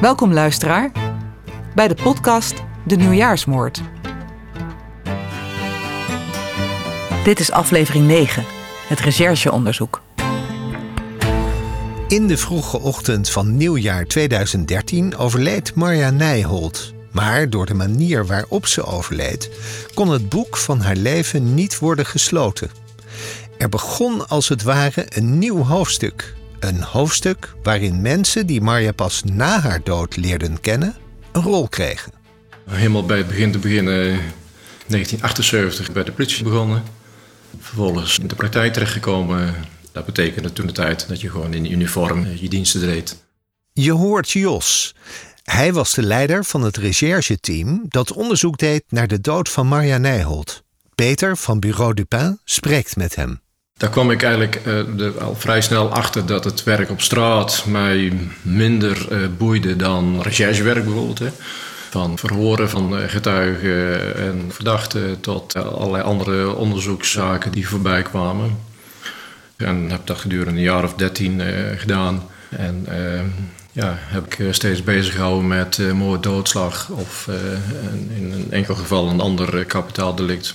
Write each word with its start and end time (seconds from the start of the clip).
Welkom 0.00 0.32
luisteraar 0.32 0.90
bij 1.74 1.88
de 1.88 1.94
podcast 1.94 2.62
De 2.86 2.96
Nieuwjaarsmoord. 2.96 3.82
Dit 7.24 7.40
is 7.40 7.50
aflevering 7.50 8.06
9, 8.06 8.44
het 8.88 9.00
rechercheonderzoek. 9.00 10.02
In 12.08 12.26
de 12.26 12.36
vroege 12.36 12.78
ochtend 12.78 13.30
van 13.30 13.56
nieuwjaar 13.56 14.04
2013 14.04 15.16
overleed 15.16 15.74
Marja 15.74 16.10
Nijholt. 16.10 16.94
Maar 17.12 17.50
door 17.50 17.66
de 17.66 17.74
manier 17.74 18.26
waarop 18.26 18.66
ze 18.66 18.84
overleed, 18.84 19.50
kon 19.94 20.08
het 20.08 20.28
boek 20.28 20.56
van 20.56 20.80
haar 20.80 20.96
leven 20.96 21.54
niet 21.54 21.78
worden 21.78 22.06
gesloten. 22.06 22.70
Er 23.58 23.68
begon 23.68 24.28
als 24.28 24.48
het 24.48 24.62
ware 24.62 25.06
een 25.08 25.38
nieuw 25.38 25.62
hoofdstuk. 25.62 26.34
Een 26.66 26.82
hoofdstuk 26.82 27.54
waarin 27.62 28.00
mensen 28.00 28.46
die 28.46 28.60
Marja 28.60 28.92
pas 28.92 29.22
na 29.24 29.60
haar 29.60 29.80
dood 29.84 30.16
leerden 30.16 30.60
kennen, 30.60 30.96
een 31.32 31.42
rol 31.42 31.68
kregen. 31.68 32.12
Helemaal 32.70 33.04
bij 33.04 33.16
het 33.16 33.26
begin 33.26 33.52
te 33.52 33.58
beginnen, 33.58 33.94
1978 34.86 35.92
bij 35.92 36.04
de 36.04 36.12
politie 36.12 36.44
begonnen. 36.44 36.82
Vervolgens 37.60 38.18
in 38.18 38.26
de 38.26 38.34
praktijk 38.34 38.72
terechtgekomen. 38.72 39.54
Dat 39.92 40.04
betekende 40.06 40.52
toen 40.52 40.66
de 40.66 40.72
tijd 40.72 41.08
dat 41.08 41.20
je 41.20 41.30
gewoon 41.30 41.54
in 41.54 41.72
uniform 41.72 42.26
je 42.34 42.48
diensten 42.48 42.80
deed. 42.80 43.24
Je 43.72 43.92
hoort 43.92 44.30
Jos. 44.30 44.94
Hij 45.42 45.72
was 45.72 45.94
de 45.94 46.02
leider 46.02 46.44
van 46.44 46.62
het 46.62 46.76
rechercheteam 46.76 47.84
dat 47.88 48.12
onderzoek 48.12 48.58
deed 48.58 48.84
naar 48.88 49.08
de 49.08 49.20
dood 49.20 49.48
van 49.48 49.66
Marja 49.66 49.98
Nijholt. 49.98 50.62
Peter 50.94 51.36
van 51.36 51.60
Bureau 51.60 51.94
Dupin 51.94 52.40
spreekt 52.44 52.96
met 52.96 53.14
hem. 53.14 53.40
Daar 53.76 53.90
kwam 53.90 54.10
ik 54.10 54.22
eigenlijk 54.22 54.60
uh, 54.66 55.16
al 55.16 55.34
vrij 55.34 55.60
snel 55.60 55.92
achter 55.92 56.26
dat 56.26 56.44
het 56.44 56.62
werk 56.62 56.90
op 56.90 57.00
straat 57.00 57.64
mij 57.66 58.12
minder 58.42 59.06
uh, 59.12 59.28
boeide 59.38 59.76
dan 59.76 60.22
recherchewerk 60.22 60.84
bijvoorbeeld. 60.84 61.18
Hè. 61.18 61.28
Van 61.90 62.18
verhoren 62.18 62.70
van 62.70 62.98
uh, 62.98 63.08
getuigen 63.08 64.16
en 64.16 64.44
verdachten 64.48 65.20
tot 65.20 65.56
allerlei 65.56 66.02
andere 66.02 66.54
onderzoekszaken 66.54 67.52
die 67.52 67.68
voorbij 67.68 68.02
kwamen. 68.02 68.58
En 69.56 69.90
heb 69.90 70.06
dat 70.06 70.18
gedurende 70.18 70.50
een 70.50 70.66
jaar 70.66 70.84
of 70.84 70.94
dertien 70.94 71.42
gedaan. 71.76 72.22
En 72.48 72.86
ja, 73.72 73.94
heb 73.98 74.34
ik 74.34 74.54
steeds 74.54 74.82
bezig 74.82 75.14
gehouden 75.14 75.48
met 75.48 75.92
moord, 75.94 76.22
doodslag 76.22 76.88
of 76.90 77.28
in 78.16 78.32
een 78.32 78.46
enkel 78.50 78.74
geval 78.74 79.08
een 79.08 79.20
ander 79.20 79.64
kapitaaldelict. 79.64 80.54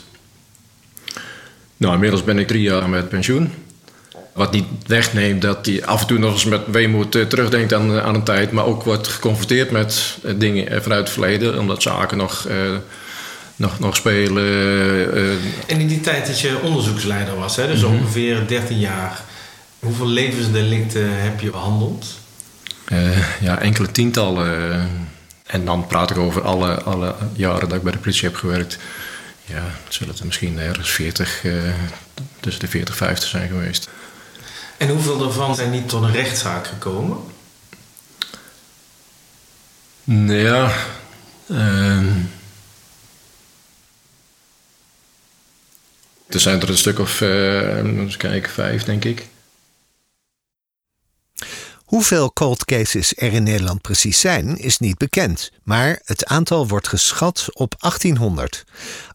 Nou, 1.81 1.93
inmiddels 1.93 2.23
ben 2.23 2.39
ik 2.39 2.47
drie 2.47 2.61
jaar 2.61 2.89
met 2.89 3.09
pensioen. 3.09 3.53
Wat 4.33 4.51
niet 4.51 4.65
wegneemt 4.87 5.41
dat 5.41 5.65
hij 5.65 5.85
af 5.85 6.01
en 6.01 6.07
toe 6.07 6.17
nog 6.17 6.31
eens 6.31 6.45
met 6.45 6.61
weemoed 6.67 7.15
uh, 7.15 7.25
terugdenkt 7.25 7.73
aan, 7.73 8.01
aan 8.01 8.15
een 8.15 8.23
tijd, 8.23 8.51
maar 8.51 8.65
ook 8.65 8.83
wordt 8.83 9.07
geconfronteerd 9.07 9.71
met 9.71 10.17
uh, 10.23 10.33
dingen 10.37 10.83
vanuit 10.83 10.99
het 10.99 11.09
verleden, 11.09 11.59
omdat 11.59 11.81
zaken 11.81 12.17
nog, 12.17 12.47
uh, 12.49 12.55
nog, 13.55 13.79
nog 13.79 13.95
spelen. 13.95 14.43
En 15.67 15.79
in 15.79 15.87
die 15.87 15.99
tijd 15.99 16.27
dat 16.27 16.39
je 16.39 16.59
onderzoeksleider 16.61 17.35
was, 17.35 17.55
hè, 17.55 17.67
dus 17.67 17.81
mm 17.81 17.87
-hmm. 17.87 17.97
ongeveer 17.97 18.47
13 18.47 18.79
jaar, 18.79 19.21
hoeveel 19.79 20.07
levensdelicten 20.07 21.21
heb 21.21 21.39
je 21.39 21.49
behandeld? 21.49 22.05
ja, 23.39 23.59
enkele 23.59 23.91
tientallen. 23.91 24.89
en 25.45 25.65
dan 25.65 25.87
praat 25.87 26.09
ik 26.09 26.17
over 26.17 26.41
alle, 26.41 26.81
alle 26.81 27.15
jaren 27.33 27.69
dat 27.69 27.77
ik 27.77 27.83
bij 27.83 27.91
de 27.91 27.97
politie 27.97 28.27
heb 28.27 28.35
gewerkt 28.37 28.77
ja, 29.45 29.63
het 29.83 29.93
zullen 29.93 30.17
er 30.17 30.25
misschien 30.25 30.59
ergens 30.59 30.89
40, 30.89 31.43
uh, 31.43 31.73
tussen 32.39 32.61
de 32.61 32.67
40 32.67 32.89
en 32.89 33.05
50 33.05 33.29
zijn 33.29 33.47
geweest. 33.47 33.89
En 34.77 34.89
hoeveel 34.89 35.17
daarvan 35.17 35.55
zijn 35.55 35.71
niet 35.71 35.89
tot 35.89 36.03
een 36.03 36.11
rechtszaak 36.11 36.67
gekomen? 36.67 37.17
Nou 40.03 40.39
ja, 40.39 40.75
uh, 41.47 42.15
er 46.27 46.39
zijn 46.39 46.61
er 46.61 46.69
een 46.69 46.77
stuk 46.77 46.99
of, 46.99 47.21
uh, 47.21 47.77
eens 47.77 48.17
kijken, 48.17 48.51
vijf 48.51 48.83
denk 48.83 49.05
ik. 49.05 49.27
Hoeveel 51.91 52.33
cold 52.33 52.65
cases 52.65 53.15
er 53.15 53.33
in 53.33 53.43
Nederland 53.43 53.81
precies 53.81 54.19
zijn, 54.19 54.57
is 54.57 54.77
niet 54.77 54.97
bekend, 54.97 55.51
maar 55.63 55.99
het 56.03 56.25
aantal 56.25 56.67
wordt 56.67 56.87
geschat 56.87 57.45
op 57.53 57.75
1800. 57.79 58.63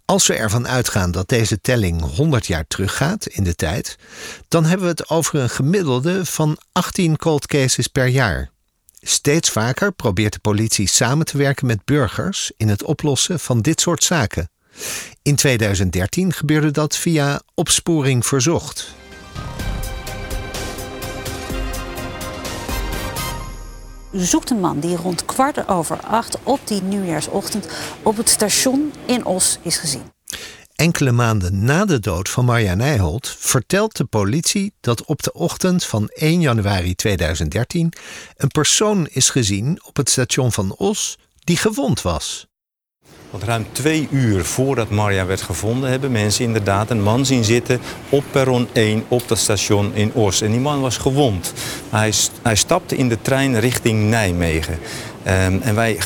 Als 0.06 0.26
we 0.26 0.34
ervan 0.34 0.68
uitgaan 0.68 1.10
dat 1.10 1.28
deze 1.28 1.60
telling 1.60 2.00
100 2.00 2.46
jaar 2.46 2.66
teruggaat 2.66 3.26
in 3.26 3.44
de 3.44 3.54
tijd, 3.54 3.98
dan 4.48 4.64
hebben 4.64 4.86
we 4.86 4.92
het 4.92 5.08
over 5.08 5.34
een 5.34 5.50
gemiddelde 5.50 6.24
van 6.26 6.58
18 6.72 7.16
cold 7.16 7.46
cases 7.46 7.86
per 7.86 8.06
jaar. 8.06 8.50
Steeds 9.00 9.50
vaker 9.50 9.92
probeert 9.92 10.32
de 10.32 10.38
politie 10.38 10.88
samen 10.88 11.26
te 11.26 11.38
werken 11.38 11.66
met 11.66 11.84
burgers 11.84 12.52
in 12.56 12.68
het 12.68 12.82
oplossen 12.82 13.40
van 13.40 13.60
dit 13.60 13.80
soort 13.80 14.04
zaken. 14.04 14.50
In 15.22 15.36
2013 15.36 16.32
gebeurde 16.32 16.70
dat 16.70 16.96
via 16.96 17.40
opsporing 17.54 18.26
verzocht. 18.26 18.94
Zoekt 24.16 24.50
een 24.50 24.60
man 24.60 24.80
die 24.80 24.96
rond 24.96 25.24
kwart 25.24 25.68
over 25.68 26.00
acht 26.00 26.38
op 26.42 26.60
die 26.64 26.82
nieuwjaarsochtend 26.82 27.68
op 28.02 28.16
het 28.16 28.28
station 28.28 28.92
in 29.06 29.24
Os 29.24 29.58
is 29.62 29.76
gezien. 29.76 30.02
Enkele 30.74 31.12
maanden 31.12 31.64
na 31.64 31.84
de 31.84 31.98
dood 31.98 32.28
van 32.28 32.44
Marja 32.44 32.74
Nijholt 32.74 33.36
vertelt 33.38 33.96
de 33.96 34.04
politie 34.04 34.74
dat 34.80 35.04
op 35.04 35.22
de 35.22 35.32
ochtend 35.32 35.84
van 35.84 36.08
1 36.08 36.40
januari 36.40 36.94
2013 36.94 37.92
een 38.36 38.48
persoon 38.48 39.06
is 39.06 39.30
gezien 39.30 39.80
op 39.84 39.96
het 39.96 40.10
station 40.10 40.52
van 40.52 40.74
Os 40.76 41.18
die 41.38 41.56
gewond 41.56 42.02
was. 42.02 42.46
Want 43.30 43.42
ruim 43.42 43.66
twee 43.72 44.08
uur 44.10 44.44
voordat 44.44 44.90
Marja 44.90 45.26
werd 45.26 45.42
gevonden, 45.42 45.90
hebben 45.90 46.12
mensen 46.12 46.44
inderdaad 46.44 46.90
een 46.90 47.02
man 47.02 47.26
zien 47.26 47.44
zitten 47.44 47.80
op 48.08 48.24
perron 48.30 48.68
1 48.72 49.04
op 49.08 49.28
dat 49.28 49.38
station 49.38 49.94
in 49.94 50.12
Os. 50.12 50.40
En 50.40 50.50
die 50.50 50.60
man 50.60 50.80
was 50.80 50.96
gewond. 50.96 51.52
Hij, 51.90 52.12
hij 52.42 52.54
stapte 52.54 52.96
in 52.96 53.08
de 53.08 53.18
trein 53.22 53.60
richting 53.60 54.10
Nijmegen. 54.10 54.78
Um, 55.26 55.60
en 55.62 55.74
wij, 55.74 55.98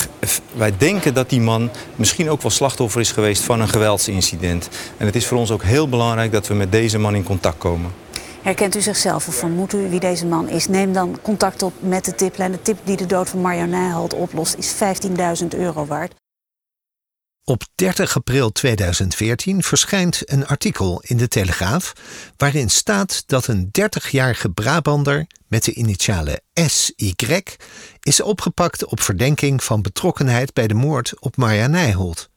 wij 0.52 0.72
denken 0.78 1.14
dat 1.14 1.30
die 1.30 1.40
man 1.40 1.70
misschien 1.96 2.30
ook 2.30 2.42
wel 2.42 2.50
slachtoffer 2.50 3.00
is 3.00 3.12
geweest 3.12 3.42
van 3.42 3.60
een 3.60 3.68
geweldsincident. 3.68 4.68
En 4.96 5.06
het 5.06 5.16
is 5.16 5.26
voor 5.26 5.38
ons 5.38 5.50
ook 5.50 5.62
heel 5.62 5.88
belangrijk 5.88 6.32
dat 6.32 6.46
we 6.46 6.54
met 6.54 6.72
deze 6.72 6.98
man 6.98 7.14
in 7.14 7.22
contact 7.22 7.58
komen. 7.58 7.90
Herkent 8.42 8.76
u 8.76 8.80
zichzelf 8.80 9.28
of 9.28 9.34
vermoedt 9.34 9.72
u 9.72 9.88
wie 9.88 10.00
deze 10.00 10.26
man 10.26 10.48
is? 10.48 10.68
Neem 10.68 10.92
dan 10.92 11.18
contact 11.22 11.62
op 11.62 11.72
met 11.80 12.04
de 12.04 12.14
tiplijn. 12.14 12.52
De 12.52 12.62
tip 12.62 12.78
die 12.84 12.96
de 12.96 13.06
dood 13.06 13.28
van 13.28 13.40
Marja 13.40 13.64
Nijholt 13.64 14.14
oplost 14.14 14.54
is 14.58 14.74
15.000 15.42 15.46
euro 15.58 15.86
waard. 15.86 16.19
Op 17.44 17.62
30 17.74 18.16
april 18.16 18.52
2014 18.52 19.62
verschijnt 19.62 20.30
een 20.30 20.46
artikel 20.46 21.02
in 21.06 21.16
de 21.16 21.28
Telegraaf 21.28 21.92
waarin 22.36 22.70
staat 22.70 23.22
dat 23.26 23.46
een 23.46 23.70
30-jarige 23.80 24.50
Brabander 24.50 25.26
met 25.48 25.64
de 25.64 25.72
initialen 25.72 26.40
SY 26.54 27.14
is 28.00 28.20
opgepakt 28.22 28.84
op 28.84 29.00
verdenking 29.00 29.64
van 29.64 29.82
betrokkenheid 29.82 30.52
bij 30.52 30.66
de 30.66 30.74
moord 30.74 31.20
op 31.20 31.36
Marja 31.36 31.66
Nijholt. 31.66 32.30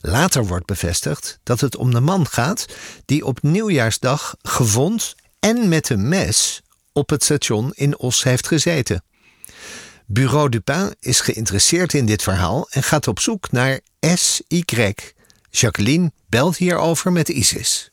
Later 0.00 0.46
wordt 0.46 0.66
bevestigd 0.66 1.38
dat 1.42 1.60
het 1.60 1.76
om 1.76 1.90
de 1.90 2.00
man 2.00 2.26
gaat 2.26 2.66
die 3.04 3.24
op 3.24 3.42
nieuwjaarsdag 3.42 4.34
gewond 4.42 5.14
en 5.40 5.68
met 5.68 5.88
een 5.88 6.08
mes 6.08 6.62
op 6.92 7.10
het 7.10 7.24
station 7.24 7.72
in 7.74 7.98
Os 7.98 8.22
heeft 8.22 8.46
gezeten. 8.46 9.04
Bureau 10.06 10.48
Dupin 10.48 10.94
is 11.00 11.20
geïnteresseerd 11.20 11.94
in 11.94 12.06
dit 12.06 12.22
verhaal 12.22 12.66
en 12.70 12.82
gaat 12.82 13.08
op 13.08 13.20
zoek 13.20 13.50
naar 13.50 13.80
SY. 14.00 14.64
Jacqueline 15.50 16.12
belt 16.26 16.56
hierover 16.56 17.12
met 17.12 17.28
Isis. 17.28 17.90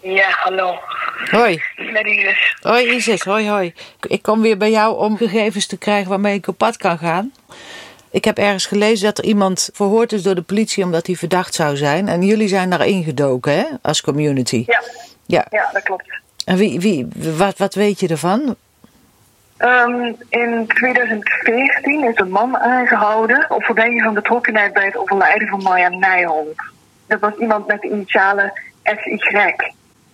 Ja, 0.00 0.30
hallo. 0.30 0.78
Hoi. 1.30 1.62
Met 1.92 2.06
Isis. 2.06 2.56
Hoi 2.60 2.94
Isis, 2.94 3.22
hoi 3.22 3.48
hoi. 3.48 3.74
Ik 4.00 4.22
kom 4.22 4.40
weer 4.40 4.56
bij 4.56 4.70
jou 4.70 4.98
om 4.98 5.16
gegevens 5.16 5.66
te 5.66 5.76
krijgen 5.76 6.08
waarmee 6.08 6.34
ik 6.34 6.46
op 6.46 6.58
pad 6.58 6.76
kan 6.76 6.98
gaan. 6.98 7.32
Ik 8.10 8.24
heb 8.24 8.38
ergens 8.38 8.66
gelezen 8.66 9.04
dat 9.04 9.18
er 9.18 9.24
iemand 9.24 9.70
verhoord 9.72 10.12
is 10.12 10.22
door 10.22 10.34
de 10.34 10.42
politie 10.42 10.84
omdat 10.84 11.06
hij 11.06 11.16
verdacht 11.16 11.54
zou 11.54 11.76
zijn. 11.76 12.08
En 12.08 12.22
jullie 12.22 12.48
zijn 12.48 12.70
daar 12.70 12.86
ingedoken, 12.86 13.52
hè, 13.52 13.64
als 13.82 14.00
community? 14.00 14.64
Ja. 14.66 14.82
Ja, 15.26 15.46
ja 15.50 15.70
dat 15.72 15.82
klopt. 15.82 16.20
En 16.44 16.56
wie, 16.56 16.80
wie, 16.80 17.08
wat, 17.36 17.58
wat 17.58 17.74
weet 17.74 18.00
je 18.00 18.08
ervan? 18.08 18.56
Um, 19.58 20.16
in 20.28 20.66
2014 20.66 22.04
is 22.04 22.18
een 22.18 22.30
man 22.30 22.56
aangehouden 22.58 23.46
op 23.48 23.64
verdenking 23.64 24.02
van 24.02 24.14
betrokkenheid 24.14 24.72
bij 24.72 24.84
het 24.84 24.96
overlijden 24.96 25.48
van 25.48 25.62
Marja 25.62 25.88
Nijholt. 25.88 26.62
Dat 27.06 27.20
was 27.20 27.34
iemand 27.34 27.66
met 27.66 27.80
de 27.80 27.90
initialen 27.90 28.52
SY. 28.82 29.54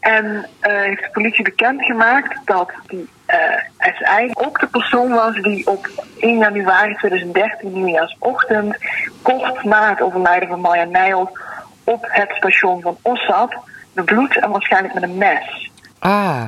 En 0.00 0.24
uh, 0.26 0.42
heeft 0.60 1.02
de 1.02 1.10
politie 1.12 1.44
bekendgemaakt 1.44 2.38
dat 2.44 2.72
die 2.86 3.08
uh, 3.28 3.36
SI 3.78 4.30
ook 4.32 4.60
de 4.60 4.66
persoon 4.66 5.08
was 5.12 5.34
die 5.42 5.66
op 5.66 5.88
1 6.18 6.38
januari 6.38 6.94
2013, 6.94 7.72
nieuwjaarsochtend, 7.72 8.76
kort 9.22 9.64
na 9.64 9.90
het 9.90 10.02
overlijden 10.02 10.48
van 10.48 10.60
Marja 10.60 10.84
Nijholt, 10.84 11.38
op 11.84 12.06
het 12.08 12.32
station 12.36 12.80
van 12.80 12.96
Os 13.02 13.24
zat, 13.24 13.54
bebloed 13.92 14.36
en 14.36 14.50
waarschijnlijk 14.50 14.94
met 14.94 15.02
een 15.02 15.18
mes. 15.18 15.70
Ah, 15.98 16.44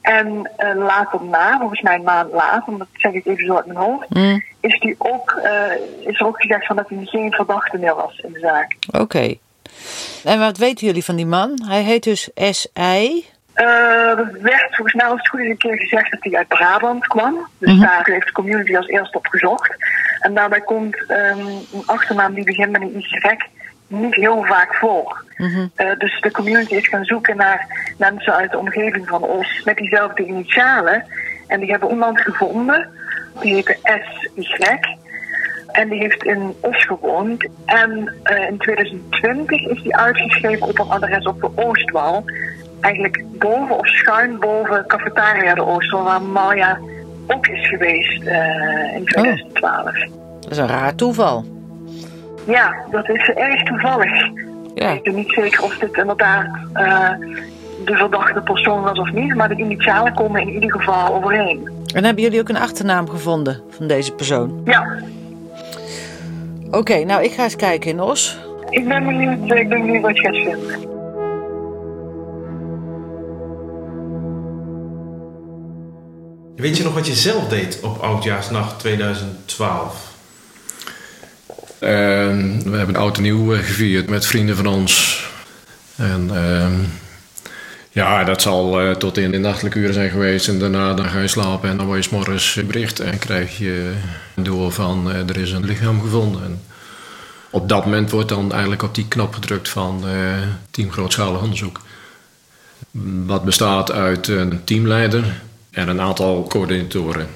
En 0.00 0.50
uh, 0.58 0.74
later 0.76 1.24
na, 1.24 1.58
volgens 1.58 1.80
mij 1.80 1.94
een 1.94 2.02
maand 2.02 2.32
later, 2.32 2.78
dat 2.78 2.86
zeg 2.92 3.12
ik 3.12 3.26
even 3.26 3.46
zo 3.46 3.56
uit 3.56 3.66
mijn 3.66 3.78
hoofd, 3.78 4.06
Mm. 4.08 4.42
is, 4.60 4.80
die 4.80 4.94
ook, 4.98 5.40
uh, 5.44 6.08
is 6.08 6.20
er 6.20 6.26
ook 6.26 6.40
gezegd 6.40 6.66
van 6.66 6.76
dat 6.76 6.88
hij 6.88 6.98
geen 7.04 7.32
verdachte 7.32 7.78
meer 7.78 7.94
was 7.94 8.18
in 8.18 8.32
de 8.32 8.38
zaak. 8.38 8.76
Oké. 8.88 9.02
Okay. 9.02 9.38
En 10.24 10.38
wat 10.38 10.58
weten 10.58 10.86
jullie 10.86 11.04
van 11.04 11.16
die 11.16 11.26
man? 11.26 11.62
Hij 11.66 11.82
heet 11.82 12.02
dus 12.02 12.30
S.I. 12.34 13.24
Uh, 13.54 14.18
er 14.18 14.38
werd 14.40 14.74
volgens 14.74 14.94
mij 14.94 15.06
als 15.06 15.18
het 15.18 15.28
goed 15.28 15.40
is 15.40 15.48
een 15.48 15.56
keer 15.56 15.78
gezegd 15.78 16.10
dat 16.10 16.22
hij 16.22 16.34
uit 16.34 16.48
Brabant 16.48 17.06
kwam. 17.06 17.48
Dus 17.58 17.68
mm 17.72 17.76
-hmm. 17.76 17.86
daar 17.86 18.04
heeft 18.04 18.26
de 18.26 18.32
community 18.32 18.76
als 18.76 18.86
eerst 18.86 19.14
op 19.14 19.26
gezocht. 19.26 19.74
En 20.20 20.34
daarbij 20.34 20.60
komt 20.60 20.96
um, 20.96 21.46
een 21.72 21.82
achternaam 21.86 22.34
die 22.34 22.44
begint 22.44 22.70
met 22.70 22.80
een 22.80 22.98
Y 22.98 23.36
niet 23.88 24.14
heel 24.14 24.44
vaak 24.44 24.74
voor. 24.74 25.24
Mhm. 25.36 25.48
Mm 25.48 25.54
-hmm. 25.54 25.86
uh, 25.86 25.98
dus 25.98 26.20
de 26.20 26.30
community 26.30 26.74
is 26.74 26.88
gaan 26.88 27.04
zoeken 27.04 27.36
naar 27.36 27.92
mensen 27.98 28.34
uit 28.34 28.50
de 28.50 28.58
omgeving 28.58 29.08
van 29.08 29.22
Os 29.22 29.62
met 29.64 29.76
diezelfde 29.76 30.26
initialen. 30.26 31.04
En 31.46 31.60
die 31.60 31.70
hebben 31.70 31.90
iemand 31.90 32.20
gevonden. 32.20 32.88
Die 33.40 33.54
heette 33.54 33.76
S.Y. 33.82 34.78
En 35.72 35.88
die 35.88 36.00
heeft 36.00 36.24
in 36.24 36.54
Os 36.60 36.84
gewoond. 36.84 37.48
En 37.64 38.14
uh, 38.24 38.48
in 38.48 38.58
2020 38.58 39.66
is 39.66 39.82
die 39.82 39.96
uitgeschreven 39.96 40.66
op 40.66 40.78
een 40.78 40.88
adres 40.88 41.26
op 41.26 41.40
de 41.40 41.50
Oostwal. 41.54 42.24
Eigenlijk 42.80 43.22
boven 43.38 43.78
of 43.78 43.86
schuin 43.86 44.38
boven 44.38 44.86
Cafetaria 44.86 45.54
de 45.54 45.66
Oostwal, 45.66 46.04
waar 46.04 46.22
Maya 46.22 46.78
ook 47.26 47.46
is 47.46 47.68
geweest 47.68 48.22
uh, 48.22 48.94
in 48.94 49.04
2012. 49.04 49.84
Oh. 49.84 49.84
Dat 50.40 50.50
is 50.50 50.58
een 50.58 50.66
raar 50.66 50.94
toeval. 50.94 51.44
Ja, 52.48 52.74
dat 52.90 53.08
is 53.08 53.28
erg 53.28 53.62
toevallig. 53.62 54.30
Ja. 54.74 54.90
Ik 54.90 55.02
ben 55.02 55.14
niet 55.14 55.32
zeker 55.32 55.62
of 55.62 55.78
dit 55.78 55.96
inderdaad 55.96 56.46
uh, 56.74 57.10
de 57.84 57.94
verdachte 57.94 58.40
persoon 58.40 58.82
was 58.82 58.98
of 58.98 59.12
niet, 59.12 59.34
maar 59.34 59.48
de 59.48 59.56
initialen 59.56 60.14
komen 60.14 60.40
in 60.40 60.48
ieder 60.48 60.72
geval 60.72 61.14
overeen. 61.14 61.68
En 61.94 62.04
hebben 62.04 62.22
jullie 62.22 62.40
ook 62.40 62.48
een 62.48 62.56
achternaam 62.56 63.08
gevonden 63.08 63.62
van 63.70 63.86
deze 63.86 64.12
persoon? 64.12 64.62
Ja. 64.64 64.98
Oké, 66.66 66.76
okay, 66.76 67.02
nou 67.02 67.22
ik 67.22 67.32
ga 67.32 67.42
eens 67.42 67.56
kijken 67.56 67.90
in 67.90 68.00
Os. 68.00 68.38
Ik 68.70 68.88
ben 68.88 69.04
benieuwd, 69.04 69.58
ik 69.58 69.68
ben 69.68 69.80
benieuwd 69.80 70.02
wat 70.02 70.16
je 70.16 70.22
gaat 70.22 70.36
vinden. 70.36 70.96
Weet 76.56 76.76
je 76.76 76.84
nog 76.84 76.94
wat 76.94 77.06
je 77.06 77.14
zelf 77.14 77.48
deed 77.48 77.80
op 77.82 77.98
Oudjaarsnacht 78.02 78.78
2012? 78.78 80.17
Uh, 81.80 81.90
we 82.64 82.76
hebben 82.76 82.96
oud 82.96 83.16
en 83.16 83.22
nieuw 83.22 83.56
gevierd 83.56 84.08
met 84.08 84.26
vrienden 84.26 84.56
van 84.56 84.66
ons. 84.66 85.24
En 85.96 86.30
uh, 86.32 86.66
ja, 87.90 88.24
dat 88.24 88.42
zal 88.42 88.82
uh, 88.82 88.90
tot 88.94 89.18
in 89.18 89.30
de 89.30 89.38
nachtelijke 89.38 89.78
uren 89.78 89.94
zijn 89.94 90.10
geweest. 90.10 90.48
En 90.48 90.58
daarna 90.58 90.94
dan 90.94 91.08
ga 91.08 91.20
je 91.20 91.28
slapen 91.28 91.70
en 91.70 91.76
dan 91.76 91.86
word 91.86 91.98
je 91.98 92.08
s'morgens 92.08 92.60
bericht. 92.66 93.00
En 93.00 93.18
krijg 93.18 93.58
je 93.58 93.92
door 94.34 94.72
van 94.72 95.12
er 95.12 95.36
is 95.36 95.52
een 95.52 95.64
lichaam 95.64 96.00
gevonden. 96.00 96.42
En 96.44 96.62
op 97.50 97.68
dat 97.68 97.84
moment 97.84 98.10
wordt 98.10 98.28
dan 98.28 98.52
eigenlijk 98.52 98.82
op 98.82 98.94
die 98.94 99.08
knop 99.08 99.34
gedrukt 99.34 99.68
van 99.68 100.04
team 100.70 100.90
grootschalig 100.90 101.42
onderzoek. 101.42 101.80
Wat 103.26 103.44
bestaat 103.44 103.92
uit 103.92 104.28
een 104.28 104.64
teamleider 104.64 105.40
en 105.70 105.88
een 105.88 106.00
aantal 106.00 106.46
coördinatoren. 106.48 107.26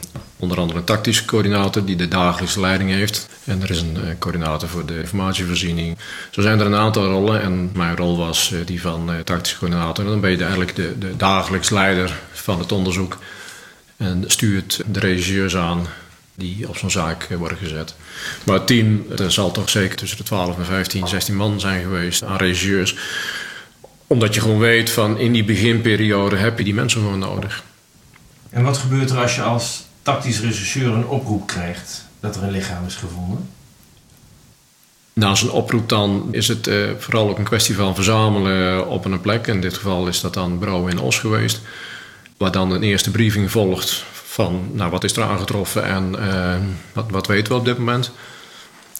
Onder 0.42 0.58
andere 0.58 0.78
een 0.78 0.84
tactische 0.84 1.24
coördinator 1.24 1.84
die 1.84 1.96
de 1.96 2.08
dagelijkse 2.08 2.60
leiding 2.60 2.90
heeft. 2.90 3.28
En 3.44 3.62
er 3.62 3.70
is 3.70 3.80
een 3.80 3.96
uh, 3.96 4.02
coördinator 4.18 4.68
voor 4.68 4.86
de 4.86 4.98
informatievoorziening. 4.98 5.98
Zo 6.30 6.40
zijn 6.40 6.60
er 6.60 6.66
een 6.66 6.74
aantal 6.74 7.04
rollen 7.04 7.42
en 7.42 7.70
mijn 7.74 7.96
rol 7.96 8.16
was 8.16 8.50
uh, 8.50 8.66
die 8.66 8.80
van 8.80 9.10
uh, 9.10 9.18
tactische 9.18 9.58
coördinator. 9.58 10.04
En 10.04 10.10
dan 10.10 10.20
ben 10.20 10.30
je 10.30 10.38
eigenlijk 10.38 10.76
de, 10.76 10.98
de 10.98 11.16
dagelijks 11.16 11.70
leider 11.70 12.20
van 12.32 12.58
het 12.58 12.72
onderzoek. 12.72 13.18
En 13.96 14.24
stuurt 14.26 14.82
de 14.86 15.00
regisseurs 15.00 15.56
aan 15.56 15.86
die 16.34 16.68
op 16.68 16.76
zo'n 16.76 16.90
zaak 16.90 17.28
worden 17.38 17.58
gezet. 17.58 17.94
Maar 18.44 18.54
het 18.54 18.66
team, 18.66 19.04
er 19.18 19.32
zal 19.32 19.50
toch 19.50 19.68
zeker 19.68 19.96
tussen 19.96 20.18
de 20.18 20.24
12 20.24 20.58
en 20.58 20.64
15, 20.64 21.08
16 21.08 21.36
man 21.36 21.60
zijn 21.60 21.82
geweest 21.82 22.24
aan 22.24 22.36
regisseurs. 22.36 22.96
Omdat 24.06 24.34
je 24.34 24.40
gewoon 24.40 24.58
weet 24.58 24.90
van 24.90 25.18
in 25.18 25.32
die 25.32 25.44
beginperiode 25.44 26.36
heb 26.36 26.58
je 26.58 26.64
die 26.64 26.74
mensen 26.74 27.00
gewoon 27.00 27.18
nodig. 27.18 27.62
En 28.50 28.62
wat 28.62 28.78
gebeurt 28.78 29.10
er 29.10 29.18
als 29.18 29.34
je 29.34 29.42
als 29.42 29.90
tactisch 30.02 30.40
rechercheur 30.40 30.92
een 30.92 31.06
oproep 31.06 31.46
krijgt 31.46 32.04
dat 32.20 32.36
er 32.36 32.42
een 32.42 32.50
lichaam 32.50 32.86
is 32.86 32.94
gevonden? 32.94 33.48
Na 35.12 35.34
zo'n 35.34 35.50
oproep 35.50 35.88
dan 35.88 36.28
is 36.30 36.48
het 36.48 36.66
uh, 36.66 36.90
vooral 36.98 37.28
ook 37.28 37.38
een 37.38 37.44
kwestie 37.44 37.74
van 37.74 37.94
verzamelen 37.94 38.88
op 38.88 39.04
een 39.04 39.20
plek. 39.20 39.46
In 39.46 39.60
dit 39.60 39.74
geval 39.74 40.06
is 40.06 40.20
dat 40.20 40.34
dan 40.34 40.58
bureau 40.58 40.90
in 40.90 41.00
Os 41.00 41.18
geweest. 41.18 41.60
Waar 42.36 42.52
dan 42.52 42.70
een 42.70 42.82
eerste 42.82 43.10
briefing 43.10 43.50
volgt 43.50 44.04
van 44.12 44.70
nou, 44.72 44.90
wat 44.90 45.04
is 45.04 45.16
er 45.16 45.22
aangetroffen 45.22 45.84
en 45.84 46.14
uh, 46.18 46.54
wat, 46.92 47.10
wat 47.10 47.26
weten 47.26 47.52
we 47.52 47.58
op 47.58 47.64
dit 47.64 47.78
moment. 47.78 48.10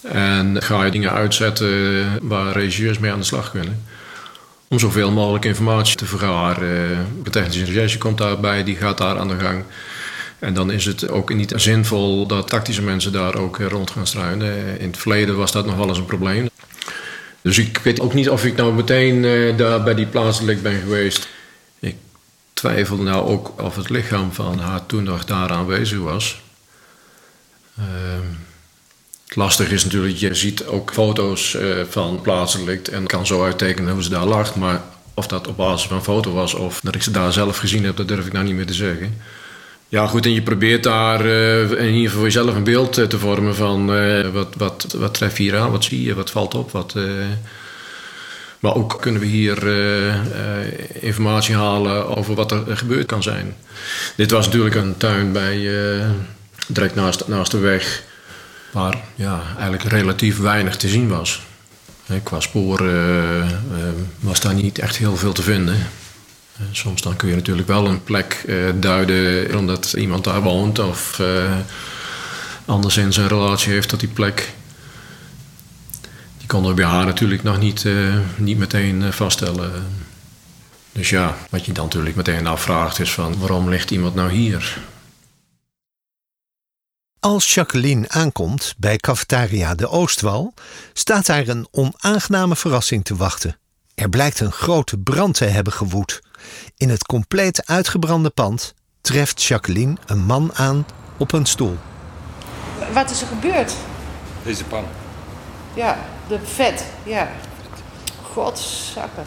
En 0.03 0.61
ga 0.61 0.85
je 0.85 0.91
dingen 0.91 1.11
uitzetten 1.11 2.27
waar 2.27 2.51
regisseurs 2.51 2.99
mee 2.99 3.11
aan 3.11 3.19
de 3.19 3.25
slag 3.25 3.51
kunnen. 3.51 3.83
Om 4.67 4.79
zoveel 4.79 5.11
mogelijk 5.11 5.45
informatie 5.45 5.95
te 5.95 6.05
vergaren. 6.05 7.07
De 7.23 7.29
technische 7.29 7.65
recherche 7.65 7.97
komt 7.97 8.17
daarbij, 8.17 8.63
die 8.63 8.75
gaat 8.75 8.97
daar 8.97 9.19
aan 9.19 9.27
de 9.27 9.39
gang. 9.39 9.63
En 10.43 10.53
dan 10.53 10.71
is 10.71 10.85
het 10.85 11.09
ook 11.09 11.33
niet 11.33 11.53
zinvol 11.55 12.27
dat 12.27 12.47
tactische 12.47 12.81
mensen 12.81 13.11
daar 13.11 13.35
ook 13.35 13.57
rond 13.57 13.91
gaan 13.91 14.07
struinen. 14.07 14.79
In 14.79 14.87
het 14.87 14.97
verleden 14.97 15.37
was 15.37 15.51
dat 15.51 15.65
nog 15.65 15.75
wel 15.75 15.87
eens 15.87 15.97
een 15.97 16.05
probleem. 16.05 16.49
Dus 17.41 17.57
ik 17.57 17.77
weet 17.77 17.99
ook 17.99 18.13
niet 18.13 18.29
of 18.29 18.45
ik 18.45 18.55
nou 18.55 18.73
meteen 18.73 19.23
uh, 19.23 19.57
daar 19.57 19.83
bij 19.83 19.93
die 19.93 20.05
plaatselijk 20.05 20.61
ben 20.61 20.79
geweest. 20.79 21.27
Ik 21.79 21.95
twijfel 22.53 22.97
nou 22.97 23.27
ook 23.27 23.61
of 23.61 23.75
het 23.75 23.89
lichaam 23.89 24.33
van 24.33 24.59
haar 24.59 24.85
toen 24.85 25.03
nog 25.03 25.25
daar 25.25 25.49
aanwezig 25.49 25.99
was. 25.99 26.41
Uh, 27.79 27.85
het 29.25 29.35
lastige 29.35 29.73
is 29.73 29.83
natuurlijk, 29.83 30.17
je 30.17 30.33
ziet 30.33 30.65
ook 30.65 30.93
foto's 30.93 31.53
uh, 31.53 31.83
van 31.89 32.21
plaatselijk 32.21 32.87
en 32.87 33.07
kan 33.07 33.25
zo 33.25 33.43
uittekenen 33.43 33.93
hoe 33.93 34.03
ze 34.03 34.09
daar 34.09 34.25
lag. 34.25 34.55
Maar 34.55 34.81
of 35.13 35.27
dat 35.27 35.47
op 35.47 35.57
basis 35.57 35.87
van 35.87 35.97
een 35.97 36.03
foto 36.03 36.31
was 36.31 36.53
of 36.53 36.79
dat 36.81 36.95
ik 36.95 37.03
ze 37.03 37.11
daar 37.11 37.33
zelf 37.33 37.57
gezien 37.57 37.83
heb, 37.83 37.97
dat 37.97 38.07
durf 38.07 38.25
ik 38.25 38.33
nou 38.33 38.45
niet 38.45 38.55
meer 38.55 38.65
te 38.65 38.73
zeggen. 38.73 39.21
Ja, 39.93 40.07
goed, 40.07 40.25
en 40.25 40.33
je 40.33 40.41
probeert 40.41 40.83
daar 40.83 41.25
uh, 41.25 41.71
in 41.71 41.93
ieder 41.93 42.09
geval 42.09 42.23
jezelf 42.23 42.55
een 42.55 42.63
beeld 42.63 42.97
uh, 42.97 43.05
te 43.05 43.19
vormen 43.19 43.55
van 43.55 43.95
uh, 43.95 44.29
wat, 44.29 44.55
wat, 44.57 44.95
wat 44.97 45.13
tref 45.13 45.37
je 45.37 45.43
hier 45.43 45.57
aan, 45.57 45.71
wat 45.71 45.83
zie 45.83 46.03
je, 46.03 46.13
wat 46.13 46.31
valt 46.31 46.55
op. 46.55 46.71
Wat, 46.71 46.95
maar 48.59 48.75
ook 48.75 48.97
kunnen 49.01 49.21
we 49.21 49.27
hier 49.27 49.57
informatie 51.01 51.55
halen 51.55 52.17
over 52.17 52.35
wat 52.35 52.51
er 52.51 52.77
gebeurd 52.77 53.05
kan 53.05 53.23
zijn. 53.23 53.55
Dit 54.15 54.31
was 54.31 54.45
natuurlijk 54.45 54.75
een 54.75 54.97
tuin 54.97 55.31
bij, 55.31 55.69
direct 56.67 56.95
naast, 56.95 57.27
naast 57.27 57.51
de 57.51 57.57
weg, 57.57 58.03
waar 58.71 58.97
ja, 59.15 59.41
eigenlijk 59.53 59.83
relatief 59.83 60.39
weinig 60.39 60.77
te 60.77 60.87
zien 60.87 61.07
was. 61.07 61.41
Qua 62.23 62.39
sporen 62.39 63.61
was 64.19 64.39
daar 64.39 64.53
niet 64.53 64.79
echt 64.79 64.97
heel 64.97 65.17
veel 65.17 65.33
te 65.33 65.43
vinden. 65.43 65.77
Soms 66.71 67.01
dan 67.01 67.15
kun 67.15 67.29
je 67.29 67.35
natuurlijk 67.35 67.67
wel 67.67 67.87
een 67.87 68.03
plek 68.03 68.43
uh, 68.45 68.69
duiden 68.75 69.57
omdat 69.57 69.93
iemand 69.93 70.23
daar 70.23 70.41
woont 70.41 70.79
of 70.79 71.19
uh, 71.19 71.57
anderszins 72.65 73.17
een 73.17 73.27
relatie 73.27 73.71
heeft 73.71 73.89
tot 73.89 73.99
die 73.99 74.09
plek. 74.09 74.53
Die 76.37 76.47
konden 76.47 76.69
we 76.69 76.81
bij 76.81 76.85
haar 76.85 77.05
natuurlijk 77.05 77.43
nog 77.43 77.59
niet, 77.59 77.85
niet 78.35 78.57
meteen 78.57 79.13
vaststellen. 79.13 79.71
Dus 80.91 81.09
ja, 81.09 81.37
wat 81.49 81.65
je 81.65 81.71
dan 81.71 81.83
natuurlijk 81.83 82.15
meteen 82.15 82.47
afvraagt 82.47 82.99
is 82.99 83.11
van 83.11 83.39
waarom 83.39 83.69
ligt 83.69 83.91
iemand 83.91 84.15
nou 84.15 84.31
hier? 84.31 84.77
Als 87.19 87.53
Jacqueline 87.53 88.09
aankomt 88.09 88.73
bij 88.77 88.97
Cafetaria 88.97 89.75
de 89.75 89.89
Oostwal, 89.89 90.53
staat 90.93 91.25
daar 91.25 91.47
een 91.47 91.67
onaangename 91.71 92.55
verrassing 92.55 93.05
te 93.05 93.15
wachten. 93.15 93.57
Er 93.95 94.09
blijkt 94.09 94.39
een 94.39 94.51
grote 94.51 94.97
brand 94.97 95.35
te 95.35 95.45
hebben 95.45 95.73
gewoed. 95.73 96.21
In 96.77 96.89
het 96.89 97.05
compleet 97.05 97.65
uitgebrande 97.65 98.29
pand 98.29 98.73
treft 99.01 99.43
Jacqueline 99.43 99.95
een 100.05 100.25
man 100.25 100.51
aan 100.53 100.85
op 101.17 101.31
een 101.31 101.45
stoel. 101.45 101.77
Wat 102.93 103.09
is 103.09 103.21
er 103.21 103.27
gebeurd? 103.27 103.73
Deze 104.43 104.63
pan. 104.63 104.85
Ja, 105.73 105.97
de 106.27 106.39
vet, 106.43 106.85
ja. 107.03 107.31
Godzakken. 108.31 109.25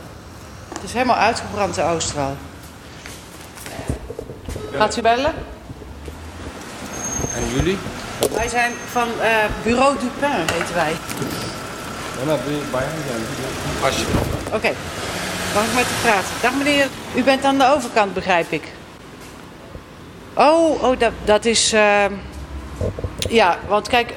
Het 0.73 0.83
is 0.83 0.93
helemaal 0.93 1.17
uitgebrand, 1.17 1.75
de 1.75 1.83
Oostwal. 1.83 2.37
Gaat 4.73 4.97
u 4.97 5.03
bellen? 5.03 5.35
En 7.35 7.49
jullie? 7.55 7.79
Wij 8.33 8.49
zijn 8.49 8.73
van 8.91 9.09
uh, 9.09 9.45
Bureau 9.63 9.99
Dupin, 9.99 10.45
heten 10.53 10.75
wij. 10.75 10.93
Alsjeblieft. 13.83 14.47
Oké. 14.47 14.57
Okay. 14.57 14.75
Mag 15.57 15.75
met 15.75 15.85
u 15.85 16.03
praten? 16.03 16.31
Dag 16.43 16.55
meneer, 16.55 16.89
u 17.15 17.23
bent 17.23 17.45
aan 17.45 17.59
de 17.59 17.67
overkant, 17.67 18.15
begrijp 18.15 18.53
ik. 18.53 18.63
Oh, 20.35 20.83
oh 20.83 20.99
dat, 20.99 21.13
dat 21.25 21.45
is. 21.45 21.73
Uh... 21.73 22.05
Ja, 23.29 23.59
want 23.69 23.89
kijk, 23.89 24.13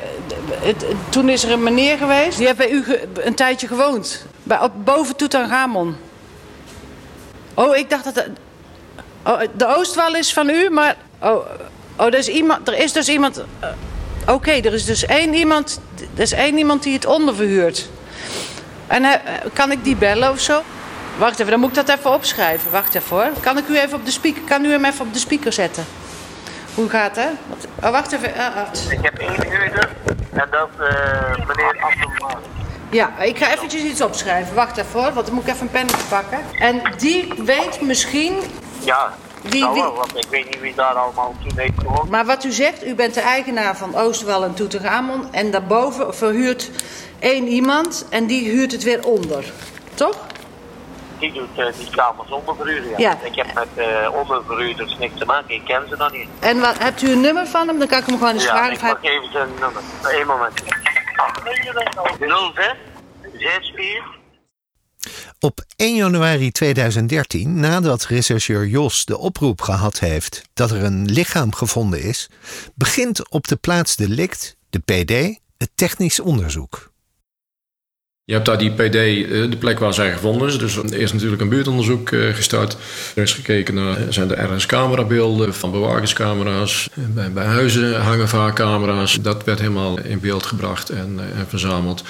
het, 0.49 0.85
toen 1.09 1.29
is 1.29 1.43
er 1.43 1.51
een 1.51 1.63
meneer 1.63 1.97
geweest. 1.97 2.37
Die 2.37 2.45
heeft 2.45 2.57
bij 2.57 2.69
u 2.71 2.85
een 3.13 3.35
tijdje 3.35 3.67
gewoond. 3.67 4.25
Bij, 4.43 4.59
op, 4.59 4.71
boven 4.83 5.15
Tutankhamon. 5.15 5.95
Oh, 7.53 7.75
ik 7.77 7.89
dacht 7.89 8.03
dat. 8.03 8.25
Oh, 9.25 9.39
de 9.55 9.75
Oostwal 9.77 10.15
is 10.15 10.33
van 10.33 10.49
u, 10.49 10.69
maar. 10.69 10.95
Oh, 11.21 11.45
oh 11.97 12.05
er, 12.05 12.17
is 12.17 12.27
iemand, 12.27 12.67
er 12.67 12.77
is 12.77 12.91
dus 12.93 13.09
iemand. 13.09 13.43
eh, 13.59 13.69
Oké, 14.25 14.51
er 14.51 14.73
is 14.73 14.85
dus 14.85 15.05
één 15.05 15.33
iemand. 15.33 15.79
Er 16.15 16.21
is 16.21 16.31
één 16.31 16.57
iemand 16.57 16.83
die 16.83 16.93
het 16.93 17.05
onderverhuurt. 17.05 17.89
En 18.87 19.03
eh, 19.03 19.13
kan 19.53 19.71
ik 19.71 19.83
die 19.83 19.95
bellen 19.95 20.31
of 20.31 20.39
zo? 20.39 20.61
Wacht 21.19 21.39
even, 21.39 21.51
dan 21.51 21.59
moet 21.59 21.69
ik 21.77 21.85
dat 21.85 21.97
even 21.97 22.13
opschrijven. 22.13 22.71
Wacht 22.71 22.95
even 22.95 23.17
hoor. 23.17 23.29
Kan 23.41 23.57
ik 23.57 23.67
u 23.67 23.77
even 23.79 23.97
op 23.97 24.05
de 24.05 24.11
speaker, 24.11 24.41
kan 24.47 24.65
u 24.65 24.71
hem 24.71 24.85
even 24.85 25.05
op 25.05 25.13
de 25.13 25.19
speaker 25.19 25.53
zetten? 25.53 25.85
Hoe 26.75 26.89
gaat 26.89 27.15
het? 27.15 27.29
Wat- 27.47 27.67
Oh, 27.83 27.91
wacht 27.91 28.11
even. 28.11 28.35
eh, 28.35 28.45
eh. 28.45 28.91
Ik 28.91 28.99
heb 29.01 29.17
één 29.17 29.29
huurder 29.51 29.89
en 30.33 30.47
dat 30.51 30.69
uh, 30.79 31.47
meneer 31.47 31.77
Abdelman. 31.81 32.41
Ja, 32.89 33.17
ik 33.19 33.37
ga 33.37 33.53
eventjes 33.53 33.81
iets 33.81 34.01
opschrijven. 34.01 34.55
Wacht 34.55 34.77
even 34.77 35.01
hoor, 35.01 35.13
want 35.13 35.25
dan 35.25 35.35
moet 35.35 35.43
ik 35.47 35.49
even 35.53 35.61
een 35.61 35.71
pennetje 35.71 36.05
pakken. 36.09 36.39
En 36.59 36.81
die 36.97 37.33
weet 37.45 37.81
misschien... 37.81 38.37
Ja, 38.83 39.13
Wie- 39.41 39.61
nou 39.61 39.73
wel, 39.79 39.93
want 39.95 40.17
ik 40.17 40.25
weet 40.29 40.45
niet 40.45 40.59
wie 40.59 40.73
daar 40.75 40.93
allemaal 40.93 41.35
toen 41.41 41.51
heeft 41.59 41.73
gewoond. 41.77 42.09
Maar 42.09 42.25
wat 42.25 42.43
u 42.43 42.51
zegt, 42.51 42.85
u 42.85 42.95
bent 42.95 43.13
de 43.13 43.19
eigenaar 43.21 43.77
van 43.77 43.95
Oosterwal 43.95 44.43
en 44.43 44.53
Toetegamon... 44.53 45.27
en 45.33 45.51
daarboven 45.51 46.15
verhuurt 46.15 46.69
één 47.19 47.47
iemand 47.47 48.05
en 48.09 48.25
die 48.25 48.49
huurt 48.49 48.71
het 48.71 48.83
weer 48.83 49.05
onder. 49.05 49.43
Die 51.19 51.33
doet 51.33 51.49
uh, 51.57 51.65
die 51.77 51.89
kamers 51.89 52.29
onderverhuren. 52.29 52.89
Ja. 52.89 52.95
Ja. 52.97 53.17
Ik 53.23 53.35
heb 53.35 53.53
met 53.53 53.67
uh, 53.77 54.13
onderverhuurders 54.13 54.97
niks 54.97 55.19
te 55.19 55.25
maken, 55.25 55.55
ik 55.55 55.65
ken 55.65 55.81
ze 55.89 55.97
dan 55.97 56.11
niet. 56.11 56.27
En 56.39 56.59
wat, 56.59 56.77
hebt 56.77 57.01
u 57.01 57.11
een 57.11 57.21
nummer 57.21 57.47
van 57.47 57.67
hem? 57.67 57.79
Dan 57.79 57.87
kan 57.87 57.99
ik 57.99 58.05
hem 58.05 58.17
gewoon 58.17 58.33
eens 58.33 58.43
Ja, 58.43 58.49
vragen. 58.49 58.71
ik 58.71 58.75
of 58.75 58.81
hij- 58.81 58.93
pak 58.93 59.03
even 59.03 59.31
zijn 59.31 59.49
nummer. 59.59 59.81
Eén 60.19 60.27
moment. 60.27 60.53
06 62.19 63.71
64 63.75 64.17
Op 65.39 65.59
1 65.75 65.95
januari 65.95 66.51
2013, 66.51 67.59
nadat 67.59 68.05
rechercheur 68.05 68.65
Jos 68.67 69.05
de 69.05 69.17
oproep 69.17 69.61
gehad 69.61 69.99
heeft 69.99 70.41
dat 70.53 70.71
er 70.71 70.83
een 70.83 71.05
lichaam 71.11 71.53
gevonden 71.53 72.01
is, 72.01 72.29
begint 72.75 73.29
op 73.29 73.47
de 73.47 73.55
plaats 73.55 73.95
delict, 73.95 74.57
de 74.69 74.79
PD, 74.79 75.39
het 75.57 75.69
technisch 75.75 76.19
onderzoek. 76.19 76.88
Je 78.29 78.35
hebt 78.35 78.47
daar 78.47 78.57
die 78.57 78.71
PD, 78.71 78.95
eh, 78.95 79.49
de 79.49 79.57
plek 79.59 79.79
waar 79.79 79.93
zij 79.93 80.11
gevonden 80.11 80.47
is. 80.47 80.57
Dus 80.57 80.75
er 80.75 80.93
is 80.93 81.13
natuurlijk 81.13 81.41
een 81.41 81.49
buurtonderzoek 81.49 82.11
eh, 82.11 82.33
gestart. 82.33 82.77
Er 83.15 83.23
is 83.23 83.33
gekeken 83.33 83.73
naar, 83.73 83.97
eh, 83.97 84.03
zijn 84.09 84.31
er 84.31 84.37
ergens 84.37 84.65
camerabeelden 84.65 85.53
van 85.53 85.71
bewakingscamera's. 85.71 86.89
Bij, 86.93 87.31
bij 87.31 87.45
huizen 87.45 88.01
hangen 88.01 88.27
vaak 88.27 88.55
camera's. 88.55 89.21
Dat 89.21 89.43
werd 89.43 89.59
helemaal 89.59 89.99
in 89.99 90.19
beeld 90.19 90.45
gebracht 90.45 90.89
en, 90.89 91.19
verzameld. 91.47 92.03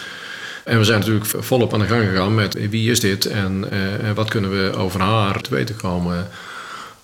En 0.64 0.78
we 0.78 0.84
zijn 0.84 1.00
natuurlijk 1.00 1.26
volop 1.26 1.74
aan 1.74 1.80
de 1.80 1.88
gang 1.88 2.08
gegaan 2.08 2.36
met 2.36 2.70
wie 2.70 2.92
is 2.92 3.00
dit 3.00 3.26
en, 3.26 3.70
wat 4.16 4.30
kunnen 4.30 4.52
we 4.52 4.78
over 4.78 5.02
haar 5.02 5.42
te 5.42 5.50
weten 5.56 5.76
komen. 5.76 6.28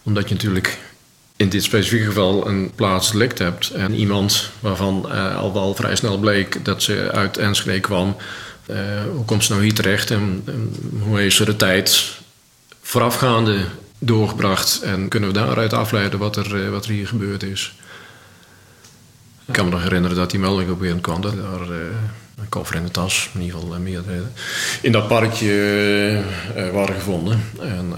Omdat 0.03 0.27
je 0.27 0.33
natuurlijk 0.33 0.77
in 1.35 1.49
dit 1.49 1.63
specifieke 1.63 2.05
geval 2.05 2.47
een 2.47 2.71
plaatsdelict 2.75 3.39
hebt. 3.39 3.69
En 3.69 3.93
iemand 3.93 4.49
waarvan 4.59 5.11
al 5.35 5.53
wel 5.53 5.75
vrij 5.75 5.95
snel 5.95 6.17
bleek 6.17 6.65
dat 6.65 6.83
ze 6.83 7.11
uit 7.11 7.37
Enschede 7.37 7.79
kwam. 7.79 8.15
Eh, 8.65 8.77
hoe 9.13 9.25
komt 9.25 9.43
ze 9.43 9.51
nou 9.51 9.63
hier 9.63 9.73
terecht 9.73 10.11
en, 10.11 10.43
hoe 10.99 11.19
heeft 11.19 11.35
ze 11.35 11.45
de 11.45 11.55
tijd 11.55 12.17
voorafgaande 12.81 13.65
doorgebracht? 13.99 14.81
En 14.81 15.07
kunnen 15.07 15.29
we 15.29 15.35
daaruit 15.35 15.73
afleiden 15.73 16.19
wat 16.19 16.35
er, 16.35 16.63
eh, 16.63 16.69
wat 16.69 16.85
er 16.85 16.91
hier 16.91 17.07
gebeurd 17.07 17.43
is? 17.43 17.75
Ik 19.45 19.53
kan 19.53 19.65
me 19.65 19.71
nog 19.71 19.83
herinneren 19.83 20.17
dat 20.17 20.31
die 20.31 20.39
melding 20.39 20.71
op 20.71 20.81
een 20.81 21.01
kwam. 21.01 21.21
Dat 21.21 21.33
er 21.33 21.71
eh, 21.71 21.77
een 22.37 22.49
koffer 22.49 22.75
in 22.75 22.83
de 22.83 22.91
tas, 22.91 23.29
in 23.33 23.41
ieder 23.41 23.59
geval 23.59 23.79
meerdere, 23.79 24.23
in 24.81 24.91
dat 24.91 25.07
parkje 25.07 26.23
waren 26.71 26.95
gevonden. 26.95 27.43
En, 27.59 27.93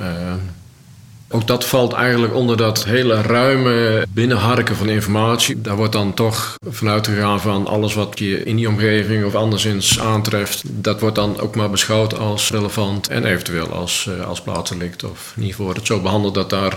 ook 1.29 1.47
dat 1.47 1.65
valt 1.65 1.93
eigenlijk 1.93 2.33
onder 2.33 2.57
dat 2.57 2.85
hele 2.85 3.21
ruime 3.21 4.05
binnenharken 4.09 4.75
van 4.75 4.89
informatie. 4.89 5.61
Daar 5.61 5.75
wordt 5.75 5.93
dan 5.93 6.13
toch 6.13 6.55
vanuit 6.69 7.07
gegaan 7.07 7.41
van 7.41 7.67
alles 7.67 7.93
wat 7.93 8.19
je 8.19 8.43
in 8.43 8.55
die 8.55 8.67
omgeving 8.67 9.25
of 9.25 9.35
anderszins 9.35 9.99
aantreft. 9.99 10.61
Dat 10.65 10.99
wordt 10.99 11.15
dan 11.15 11.39
ook 11.39 11.55
maar 11.55 11.69
beschouwd 11.69 12.17
als 12.17 12.49
relevant 12.49 13.07
en 13.07 13.25
eventueel 13.25 13.71
als, 13.71 14.07
eh, 14.07 14.27
als. 14.27 14.41
Of 14.41 15.33
in 15.35 15.41
ieder 15.41 15.49
geval 15.49 15.65
wordt 15.65 15.79
het 15.79 15.87
zo 15.87 16.01
behandeld 16.01 16.33
dat 16.33 16.49
daar 16.49 16.73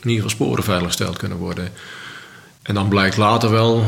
in 0.00 0.08
ieder 0.08 0.22
geval 0.22 0.30
sporen 0.30 0.64
veiliggesteld 0.64 1.16
kunnen 1.16 1.38
worden. 1.38 1.72
En 2.62 2.74
dan 2.74 2.88
blijkt 2.88 3.16
later 3.16 3.50
wel 3.50 3.84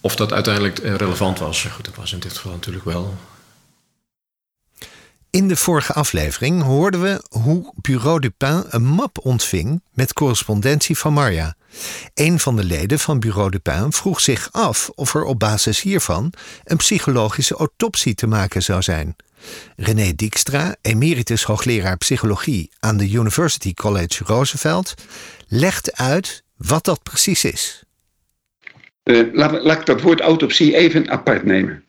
of 0.00 0.16
dat 0.16 0.32
uiteindelijk 0.32 0.78
eh, 0.78 0.94
relevant 0.94 1.38
was. 1.38 1.64
Goed, 1.64 1.84
dat 1.84 1.96
was 1.96 2.12
in 2.12 2.18
dit 2.18 2.36
geval 2.36 2.52
natuurlijk 2.52 2.84
wel. 2.84 3.14
In 5.36 5.48
de 5.48 5.56
vorige 5.56 5.92
aflevering 5.92 6.62
hoorden 6.62 7.02
we 7.02 7.22
hoe 7.28 7.72
Bureau 7.80 8.20
Dupin 8.20 8.64
een 8.68 8.84
map 8.84 9.18
ontving 9.22 9.82
met 9.94 10.12
correspondentie 10.12 10.98
van 10.98 11.12
Marja. 11.12 11.56
Een 12.14 12.38
van 12.38 12.56
de 12.56 12.64
leden 12.64 12.98
van 12.98 13.20
Bureau 13.20 13.50
Dupin 13.50 13.92
vroeg 13.92 14.20
zich 14.20 14.48
af 14.52 14.90
of 14.94 15.14
er 15.14 15.24
op 15.24 15.38
basis 15.38 15.80
hiervan 15.82 16.32
een 16.64 16.76
psychologische 16.76 17.54
autopsie 17.54 18.14
te 18.14 18.26
maken 18.26 18.62
zou 18.62 18.82
zijn. 18.82 19.16
René 19.76 20.14
Dijkstra, 20.14 20.76
emeritus 20.82 21.42
hoogleraar 21.42 21.96
psychologie 21.96 22.70
aan 22.80 22.96
de 22.96 23.10
University 23.10 23.74
College 23.74 24.24
Roosevelt, 24.24 24.94
legt 25.48 25.96
uit 25.96 26.42
wat 26.56 26.84
dat 26.84 27.02
precies 27.02 27.44
is. 27.44 27.84
Uh, 29.04 29.34
laat, 29.34 29.62
laat 29.62 29.78
ik 29.78 29.86
dat 29.86 30.00
woord 30.00 30.20
autopsie 30.20 30.76
even 30.76 31.10
apart 31.10 31.44
nemen. 31.44 31.85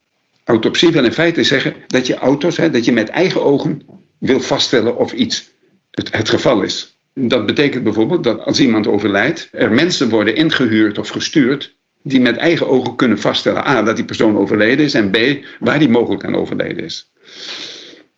Autopsie 0.47 0.91
wil 0.91 1.03
in 1.03 1.11
feite 1.13 1.43
zeggen 1.43 1.75
dat 1.87 2.07
je 2.07 2.15
auto's, 2.15 2.57
hè, 2.57 2.69
dat 2.69 2.85
je 2.85 2.91
met 2.91 3.09
eigen 3.09 3.43
ogen 3.43 3.81
wil 4.19 4.39
vaststellen 4.39 4.97
of 4.97 5.13
iets 5.13 5.49
het, 5.91 6.15
het 6.15 6.29
geval 6.29 6.61
is. 6.61 6.97
Dat 7.13 7.45
betekent 7.45 7.83
bijvoorbeeld 7.83 8.23
dat 8.23 8.45
als 8.45 8.59
iemand 8.59 8.87
overlijdt, 8.87 9.49
er 9.51 9.71
mensen 9.71 10.09
worden 10.09 10.35
ingehuurd 10.35 10.97
of 10.97 11.09
gestuurd 11.09 11.75
die 12.03 12.19
met 12.19 12.37
eigen 12.37 12.67
ogen 12.67 12.95
kunnen 12.95 13.19
vaststellen 13.19 13.67
A, 13.67 13.81
dat 13.81 13.95
die 13.95 14.05
persoon 14.05 14.37
overleden 14.37 14.85
is 14.85 14.93
en 14.93 15.11
B, 15.11 15.17
waar 15.59 15.79
die 15.79 15.89
mogelijk 15.89 16.25
aan 16.25 16.35
overleden 16.35 16.83
is. 16.83 17.11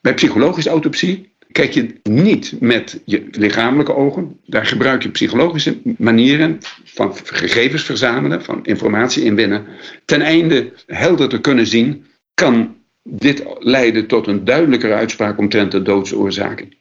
Bij 0.01 0.13
psychologische 0.13 0.69
autopsie 0.69 1.33
kijk 1.51 1.73
je 1.73 1.99
niet 2.03 2.53
met 2.59 3.01
je 3.05 3.27
lichamelijke 3.31 3.95
ogen. 3.95 4.39
Daar 4.45 4.65
gebruik 4.65 5.03
je 5.03 5.09
psychologische 5.09 5.77
manieren 5.97 6.57
van 6.83 7.15
gegevens 7.23 7.83
verzamelen, 7.83 8.43
van 8.43 8.65
informatie 8.65 9.23
inwinnen, 9.23 9.65
ten 10.05 10.21
einde 10.21 10.71
helder 10.85 11.29
te 11.29 11.41
kunnen 11.41 11.67
zien, 11.67 12.07
kan 12.39 12.75
dit 13.03 13.43
leiden 13.59 14.07
tot 14.07 14.27
een 14.27 14.43
duidelijkere 14.43 14.93
uitspraak 14.93 15.37
omtrent 15.37 15.71
de 15.71 15.81
doodsoorzaken. 15.81 16.77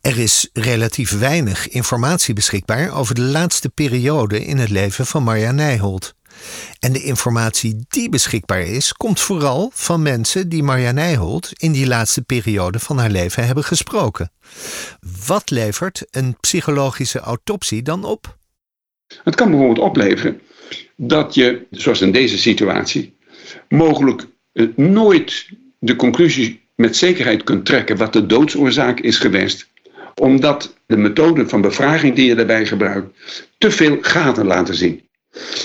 Er 0.00 0.18
is 0.18 0.50
relatief 0.52 1.18
weinig 1.18 1.68
informatie 1.68 2.34
beschikbaar 2.34 2.92
over 2.96 3.14
de 3.14 3.20
laatste 3.20 3.68
periode 3.68 4.44
in 4.44 4.58
het 4.58 4.70
leven 4.70 5.06
van 5.06 5.22
Marja 5.22 5.52
Nijholt. 5.52 6.14
En 6.78 6.92
de 6.92 7.02
informatie 7.02 7.84
die 7.88 8.08
beschikbaar 8.08 8.60
is, 8.60 8.92
komt 8.92 9.20
vooral 9.20 9.70
van 9.74 10.02
mensen 10.02 10.48
die 10.48 10.62
Marja 10.62 10.92
Nijholt 10.92 11.50
in 11.56 11.72
die 11.72 11.86
laatste 11.86 12.22
periode 12.22 12.78
van 12.78 12.98
haar 12.98 13.10
leven 13.10 13.46
hebben 13.46 13.64
gesproken. 13.64 14.32
Wat 15.26 15.50
levert 15.50 16.06
een 16.10 16.36
psychologische 16.40 17.18
autopsie 17.18 17.82
dan 17.82 18.04
op? 18.04 18.36
Het 19.22 19.34
kan 19.34 19.50
bijvoorbeeld 19.50 19.86
opleveren 19.86 20.40
dat 20.96 21.34
je, 21.34 21.66
zoals 21.70 22.00
in 22.00 22.12
deze 22.12 22.38
situatie, 22.38 23.18
mogelijk 23.68 24.26
nooit 24.76 25.48
de 25.78 25.96
conclusie 25.96 26.60
met 26.74 26.96
zekerheid 26.96 27.44
kunt 27.44 27.64
trekken 27.64 27.96
wat 27.96 28.12
de 28.12 28.26
doodsoorzaak 28.26 29.00
is 29.00 29.18
geweest, 29.18 29.68
omdat 30.14 30.76
de 30.86 30.96
methode 30.96 31.48
van 31.48 31.60
bevraging 31.60 32.14
die 32.14 32.26
je 32.26 32.34
daarbij 32.34 32.66
gebruikt 32.66 33.18
te 33.58 33.70
veel 33.70 33.98
gaten 34.00 34.46
laten 34.46 34.74
zien. 34.74 35.02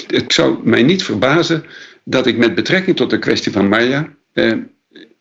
Het 0.08 0.34
zou 0.34 0.58
mij 0.64 0.84
niet 0.84 1.04
verbazen 1.04 1.66
dat 2.04 2.28
ik 2.28 2.38
met 2.38 2.56
betrekking 2.56 2.96
tot 2.96 3.10
de 3.10 3.20
kwestie 3.20 3.52
van 3.52 3.68
Maya 3.68 4.14
eh, 4.34 4.54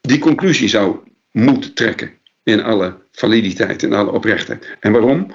die 0.00 0.18
conclusie 0.18 0.68
zou 0.68 0.96
moeten 1.30 1.74
trekken 1.74 2.12
in 2.42 2.62
alle 2.62 2.96
validiteit, 3.12 3.82
in 3.82 3.92
alle 3.92 4.12
oprechtheid. 4.12 4.76
En 4.80 4.92
waarom? 4.92 5.34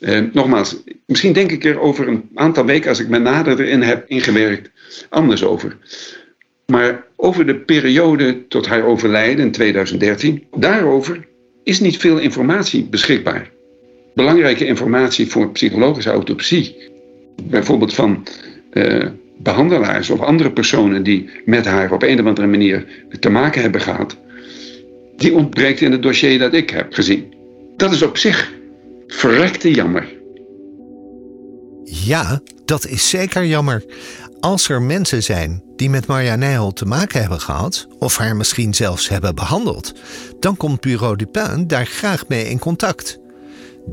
Eh, 0.00 0.20
nogmaals, 0.32 0.76
misschien 1.06 1.32
denk 1.32 1.50
ik 1.50 1.64
er 1.64 1.80
over 1.80 2.08
een 2.08 2.30
aantal 2.34 2.64
weken, 2.64 2.88
als 2.88 3.00
ik 3.00 3.08
me 3.08 3.18
nader 3.18 3.60
erin 3.60 3.82
heb 3.82 4.08
ingewerkt, 4.08 4.70
anders 5.08 5.44
over. 5.44 5.76
Maar 6.72 7.04
over 7.16 7.46
de 7.46 7.54
periode 7.54 8.46
tot 8.48 8.66
haar 8.66 8.84
overlijden 8.84 9.44
in 9.44 9.52
2013, 9.52 10.46
daarover 10.56 11.26
is 11.62 11.80
niet 11.80 11.96
veel 11.96 12.18
informatie 12.18 12.84
beschikbaar. 12.84 13.50
Belangrijke 14.14 14.66
informatie 14.66 15.26
voor 15.26 15.50
psychologische 15.50 16.10
autopsie, 16.10 16.76
bijvoorbeeld 17.42 17.94
van 17.94 18.26
uh, 18.72 19.06
behandelaars 19.38 20.10
of 20.10 20.20
andere 20.20 20.52
personen 20.52 21.02
die 21.02 21.30
met 21.44 21.64
haar 21.64 21.92
op 21.92 22.02
een 22.02 22.20
of 22.20 22.26
andere 22.26 22.46
manier 22.46 22.86
te 23.20 23.30
maken 23.30 23.62
hebben 23.62 23.80
gehad, 23.80 24.16
die 25.16 25.34
ontbreekt 25.34 25.80
in 25.80 25.92
het 25.92 26.02
dossier 26.02 26.38
dat 26.38 26.54
ik 26.54 26.70
heb 26.70 26.92
gezien. 26.92 27.34
Dat 27.76 27.92
is 27.92 28.02
op 28.02 28.16
zich 28.16 28.52
verrekte 29.06 29.70
jammer. 29.70 30.16
Ja, 31.84 32.40
dat 32.64 32.86
is 32.86 33.08
zeker 33.08 33.46
jammer. 33.46 33.84
Als 34.40 34.68
er 34.68 34.82
mensen 34.82 35.22
zijn 35.22 35.67
die 35.78 35.90
met 35.90 36.06
Marja 36.06 36.36
Nijholt 36.36 36.76
te 36.76 36.84
maken 36.84 37.20
hebben 37.20 37.40
gehad, 37.40 37.86
of 37.98 38.16
haar 38.16 38.36
misschien 38.36 38.74
zelfs 38.74 39.08
hebben 39.08 39.34
behandeld, 39.34 39.92
dan 40.40 40.56
komt 40.56 40.80
Bureau 40.80 41.16
Dupin 41.16 41.66
daar 41.66 41.86
graag 41.86 42.28
mee 42.28 42.48
in 42.48 42.58
contact. 42.58 43.18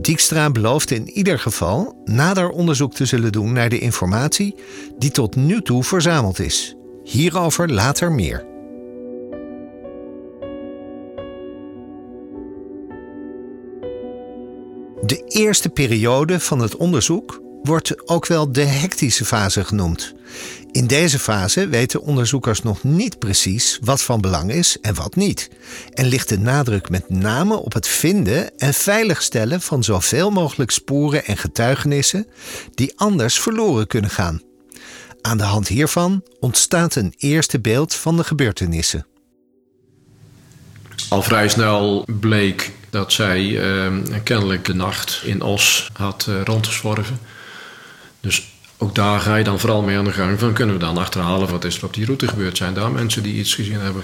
Dijkstra 0.02 0.50
belooft 0.50 0.92
in 0.92 1.10
ieder 1.10 1.40
geval 1.40 2.02
nader 2.06 2.50
onderzoek 2.50 2.94
te 2.94 3.06
zullen 3.06 3.32
doen 3.32 3.54
naar 3.54 3.70
de 3.70 3.80
informatie 3.80 4.56
die 4.98 5.12
tot 5.12 5.36
nu 5.36 5.62
toe 5.62 5.84
verzameld 5.84 6.40
is. 6.40 6.76
Hierover 7.04 7.72
later 7.72 8.12
meer. 8.12 8.46
De 15.02 15.24
eerste 15.28 15.70
periode 15.70 16.40
van 16.40 16.60
het 16.60 16.76
onderzoek 16.76 17.44
wordt 17.66 18.08
ook 18.08 18.28
wel 18.28 18.52
de 18.52 18.64
hectische 18.64 19.26
fase 19.26 19.64
genoemd. 19.64 20.14
In 20.72 20.88
deze 20.88 21.20
fase 21.20 21.68
weten 21.68 22.02
onderzoekers 22.02 22.62
nog 22.62 22.84
niet 22.84 23.20
precies 23.20 23.80
wat 23.82 24.02
van 24.02 24.22
belang 24.22 24.52
is 24.52 24.78
en 24.82 24.96
wat 24.96 25.16
niet. 25.16 25.50
En 25.94 26.06
ligt 26.06 26.30
de 26.30 26.40
nadruk 26.40 26.90
met 26.90 27.10
name 27.10 27.56
op 27.56 27.74
het 27.74 27.88
vinden 27.88 28.58
en 28.58 28.74
veiligstellen 28.74 29.62
van 29.62 29.84
zoveel 29.84 30.32
mogelijk 30.32 30.72
sporen 30.72 31.26
en 31.26 31.38
getuigenissen 31.38 32.28
die 32.74 32.94
anders 32.96 33.40
verloren 33.40 33.88
kunnen 33.88 34.10
gaan. 34.10 34.42
Aan 35.22 35.38
de 35.38 35.44
hand 35.44 35.68
hiervan 35.68 36.24
ontstaat 36.40 36.96
een 36.96 37.14
eerste 37.18 37.60
beeld 37.60 37.94
van 37.94 38.18
de 38.18 38.24
gebeurtenissen. 38.24 39.06
Al 41.10 41.22
vrij 41.22 41.50
snel 41.50 42.06
bleek 42.20 42.72
dat 42.90 43.14
zij 43.14 43.60
eh, 43.60 43.94
kennelijk 44.24 44.66
de 44.66 44.74
nacht 44.74 45.22
in 45.24 45.42
Os 45.42 45.90
had 45.94 46.26
uh, 46.30 46.42
rondgezworven. 46.44 47.20
Dus 48.26 48.44
ook 48.78 48.96
daar 48.96 49.20
ga 49.20 49.36
je 49.36 49.44
dan 49.44 49.60
vooral 49.60 49.82
mee 49.82 49.98
aan 49.98 50.04
de 50.04 50.12
gang 50.12 50.40
van 50.40 50.54
kunnen 50.54 50.76
we 50.76 50.82
dan 50.82 50.98
achterhalen 50.98 51.50
wat 51.50 51.64
is 51.64 51.78
er 51.78 51.86
op 51.86 51.94
die 51.94 52.06
route 52.06 52.28
gebeurd. 52.28 52.58
Zijn 52.58 52.74
daar 52.74 52.92
mensen 52.92 53.24
die 53.24 53.34
iets 53.34 53.54
gezien 53.54 53.80
hebben? 53.80 54.04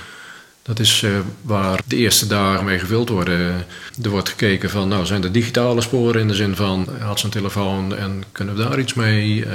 Dat 0.62 0.80
is 0.80 1.02
uh, 1.02 1.20
waar 1.42 1.82
de 1.86 1.96
eerste 1.96 2.28
dagen 2.28 2.66
mee 2.66 2.80
gevuld 2.80 3.10
worden. 3.10 3.66
Er 4.04 4.10
wordt 4.10 4.30
gekeken 4.30 4.70
van, 4.70 4.88
nou 4.88 5.06
zijn 5.06 5.24
er 5.24 5.32
digitale 5.32 5.82
sporen 5.82 6.22
in 6.22 6.28
de 6.28 6.36
zin 6.36 6.56
van, 6.56 6.88
had 7.00 7.20
ze 7.20 7.26
een 7.26 7.32
telefoon 7.32 7.96
en 7.96 8.24
kunnen 8.32 8.56
we 8.56 8.64
daar 8.64 8.80
iets 8.80 8.94
mee? 8.94 9.46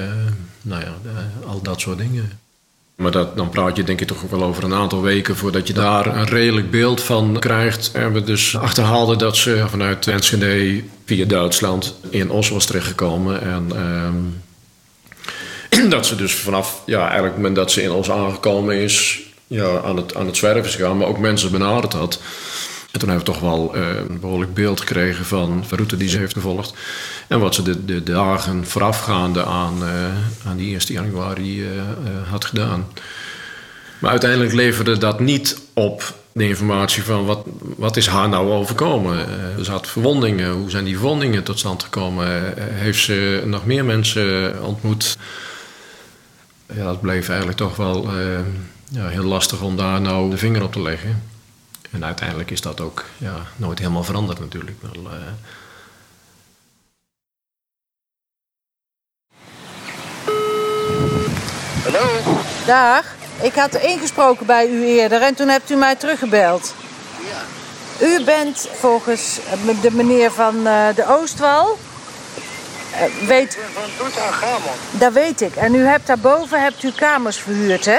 Nou 0.62 0.82
ja, 0.82 0.94
al 1.46 1.62
dat 1.62 1.80
soort 1.80 1.98
dingen. 1.98 2.38
Maar 2.96 3.10
dat, 3.10 3.36
dan 3.36 3.48
praat 3.48 3.76
je 3.76 3.84
denk 3.84 4.00
ik 4.00 4.06
toch 4.06 4.22
wel 4.30 4.42
over 4.42 4.64
een 4.64 4.74
aantal 4.74 5.02
weken 5.02 5.36
voordat 5.36 5.66
je 5.66 5.72
daar 5.72 6.16
een 6.16 6.26
redelijk 6.26 6.70
beeld 6.70 7.02
van 7.02 7.36
krijgt. 7.38 7.90
En 7.92 8.12
we 8.12 8.22
dus 8.22 8.56
achterhaalden 8.56 9.18
dat 9.18 9.36
ze 9.36 9.64
vanuit 9.68 10.06
Enschede 10.06 10.82
via 11.04 11.24
Duitsland 11.24 11.94
in 12.10 12.30
Os 12.30 12.48
was 12.48 12.66
terechtgekomen. 12.66 13.42
En 13.42 13.68
uh, 13.74 14.08
dat 15.88 16.06
ze 16.06 16.16
dus 16.16 16.34
vanaf, 16.34 16.82
ja, 16.86 17.00
eigenlijk 17.00 17.32
het 17.32 17.36
moment 17.36 17.56
dat 17.56 17.70
ze 17.70 17.82
in 17.82 17.90
Os 17.90 18.10
aangekomen 18.10 18.76
is, 18.76 19.20
ja, 19.46 19.80
aan, 19.84 19.96
het, 19.96 20.14
aan 20.14 20.26
het 20.26 20.36
zwerven 20.36 20.64
is 20.64 20.74
gegaan, 20.74 20.96
maar 20.96 21.08
ook 21.08 21.18
mensen 21.18 21.50
benaderd 21.50 21.92
had. 21.92 22.20
En 22.92 23.02
toen 23.02 23.08
hebben 23.08 23.26
we 23.26 23.32
toch 23.32 23.50
wel 23.50 23.76
uh, 23.76 23.82
een 24.08 24.20
behoorlijk 24.20 24.54
beeld 24.54 24.80
gekregen 24.80 25.24
van 25.24 25.64
de 25.68 25.76
route 25.76 25.96
die 25.96 26.08
ze 26.08 26.18
heeft 26.18 26.32
gevolgd. 26.32 26.74
En 27.28 27.40
wat 27.40 27.54
ze 27.54 27.62
de, 27.62 27.84
de 27.84 28.02
dagen 28.02 28.66
voorafgaande 28.66 29.44
aan, 29.44 29.82
uh, 29.82 30.48
aan 30.48 30.56
die 30.56 30.78
1 30.78 30.80
januari 30.86 31.62
uh, 31.62 31.68
had 32.30 32.44
gedaan. 32.44 32.86
Maar 33.98 34.10
uiteindelijk 34.10 34.52
leverde 34.52 34.98
dat 34.98 35.20
niet 35.20 35.58
op 35.74 36.14
de 36.32 36.48
informatie 36.48 37.02
van 37.02 37.26
wat, 37.26 37.46
wat 37.60 37.96
is 37.96 38.06
haar 38.06 38.28
nou 38.28 38.50
overkomen. 38.50 39.26
ze 39.64 39.70
had 39.70 39.88
verwondingen. 39.88 40.52
Hoe 40.52 40.70
zijn 40.70 40.84
die 40.84 40.96
verwondingen 40.96 41.42
tot 41.42 41.58
stand 41.58 41.82
gekomen? 41.82 42.54
heeft 42.58 43.02
ze 43.02 43.42
nog 43.44 43.66
meer 43.66 43.84
mensen 43.84 44.54
ontmoet? 44.62 45.16
Ja, 46.74 46.84
dat 46.84 47.00
bleef 47.00 47.28
eigenlijk 47.28 47.58
toch 47.58 47.76
wel 47.76 48.10
ja, 48.88 49.08
heel 49.08 49.24
lastig 49.24 49.60
om 49.60 49.76
daar 49.76 50.00
nou 50.00 50.30
de 50.30 50.38
vinger 50.38 50.62
op 50.62 50.72
te 50.72 50.82
leggen. 50.82 51.22
En 51.90 52.04
uiteindelijk 52.04 52.50
is 52.50 52.60
dat 52.60 52.80
ook 52.80 53.04
ja, 53.18 53.34
nooit 53.56 53.78
helemaal 53.78 54.04
veranderd 54.04 54.40
natuurlijk. 54.40 54.76
Wel, 54.80 55.04
uh... 55.04 55.12
Hallo? 61.82 62.06
Dag, 62.66 63.04
ik 63.42 63.54
had 63.54 63.74
ingesproken 63.74 64.46
bij 64.46 64.68
u 64.68 64.86
eerder 64.86 65.22
en 65.22 65.34
toen 65.34 65.48
hebt 65.48 65.70
u 65.70 65.74
mij 65.74 65.96
teruggebeld. 65.96 66.74
Ja. 67.18 68.06
U 68.06 68.24
bent 68.24 68.68
volgens 68.72 69.40
de 69.82 69.90
meneer 69.90 70.32
van 70.32 70.56
uh, 70.56 70.94
de 70.94 71.06
Oostwal. 71.08 71.78
Uh, 72.96 73.26
weet... 73.26 73.54
Ik 73.54 73.60
ben 73.74 73.82
van 73.82 73.90
Toetanchamon. 73.98 74.72
Dat 74.90 75.12
weet 75.12 75.40
ik. 75.40 75.56
En 75.56 75.74
u 75.74 75.84
hebt 75.84 76.06
daarboven 76.06 76.62
hebt 76.62 76.82
u 76.82 76.92
kamers 76.92 77.36
verhuurd, 77.38 77.84
hè? 77.84 77.98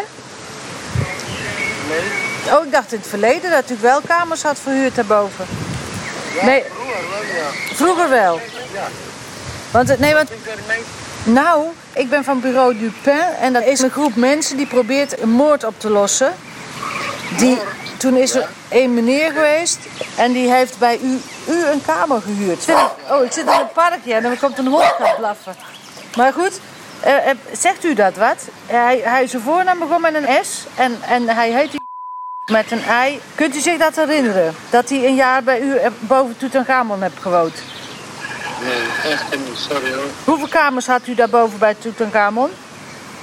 Nee. 1.89 2.55
Oh, 2.57 2.65
ik 2.65 2.71
dacht 2.71 2.91
in 2.91 2.99
het 2.99 3.07
verleden 3.07 3.51
dat 3.51 3.69
u 3.69 3.77
wel 3.81 4.01
kamers 4.07 4.43
had 4.43 4.59
verhuurd 4.59 4.95
daarboven. 4.95 5.45
Ja, 6.35 6.45
nee. 6.45 6.63
vroeger 6.73 7.09
wel, 7.09 7.21
ja. 7.21 7.75
Vroeger 7.75 8.09
wel? 8.09 8.39
Ja. 8.73 8.87
Want, 9.71 9.99
nee, 9.99 10.13
want... 10.13 10.29
Nou, 11.23 11.65
ik 11.93 12.09
ben 12.09 12.23
van 12.23 12.39
bureau 12.39 12.77
Dupin 12.77 13.25
en 13.41 13.53
dat 13.53 13.63
is 13.65 13.79
een 13.79 13.89
groep 13.89 14.15
mensen 14.15 14.57
die 14.57 14.67
probeert 14.67 15.21
een 15.21 15.29
moord 15.29 15.63
op 15.63 15.79
te 15.79 15.89
lossen. 15.89 16.33
Die, 17.35 17.57
toen 17.97 18.15
is 18.15 18.35
er 18.35 18.47
een 18.69 18.93
meneer 18.93 19.31
geweest 19.31 19.79
en 20.17 20.31
die 20.31 20.51
heeft 20.51 20.77
bij 20.77 20.99
u, 21.03 21.21
u 21.49 21.65
een 21.65 21.81
kamer 21.85 22.21
gehuurd. 22.21 22.65
Oh, 23.09 23.23
ik 23.23 23.31
zit 23.31 23.45
in 23.45 23.51
het 23.51 23.73
parkje 23.73 24.13
en 24.13 24.23
dan 24.23 24.37
komt 24.39 24.57
een 24.57 24.67
hond 24.67 24.93
gaan 24.99 25.15
blaffen. 25.17 25.55
Maar 26.15 26.33
goed, 26.33 26.59
uh, 27.05 27.13
zegt 27.51 27.83
u 27.83 27.93
dat 27.93 28.15
wat? 28.15 28.47
Hij, 28.65 29.01
hij, 29.03 29.27
zijn 29.27 29.41
voornaam 29.41 29.79
begon 29.79 30.01
met 30.01 30.13
een 30.13 30.45
S 30.45 30.65
en, 30.75 30.97
en 31.01 31.29
hij 31.29 31.51
heet 31.51 31.71
met 32.45 32.71
een 32.71 32.83
ei. 32.83 33.21
Kunt 33.35 33.55
u 33.55 33.59
zich 33.59 33.77
dat 33.77 33.95
herinneren? 33.95 34.55
Dat 34.69 34.89
hij 34.89 35.05
een 35.05 35.15
jaar 35.15 35.43
bij 35.43 35.61
u 35.61 35.77
boven 35.99 36.37
Tutankhamon 36.37 37.01
hebt 37.01 37.19
gewoond? 37.21 37.61
Nee, 38.63 39.11
echt 39.11 39.29
niet, 39.29 39.57
sorry 39.57 39.93
hoor. 39.93 40.05
Hoeveel 40.23 40.47
kamers 40.47 40.87
had 40.87 41.07
u 41.07 41.15
daarboven 41.15 41.59
bij 41.59 41.73
Tutankhamon? 41.73 42.49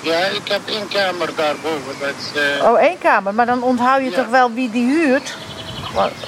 Ja, 0.05 0.19
ik 0.19 0.49
heb 0.49 0.61
één 0.67 0.89
kamer 0.89 1.35
daarboven. 1.37 1.95
Dat 2.01 2.43
uh... 2.43 2.71
Oh, 2.71 2.79
één 2.79 2.99
kamer. 2.99 3.35
Maar 3.35 3.47
dan 3.47 3.63
onthoud 3.63 4.01
je 4.01 4.11
ja. 4.11 4.17
toch 4.17 4.29
wel 4.29 4.53
wie 4.53 4.71
die 4.71 4.87
huurt? 4.87 5.37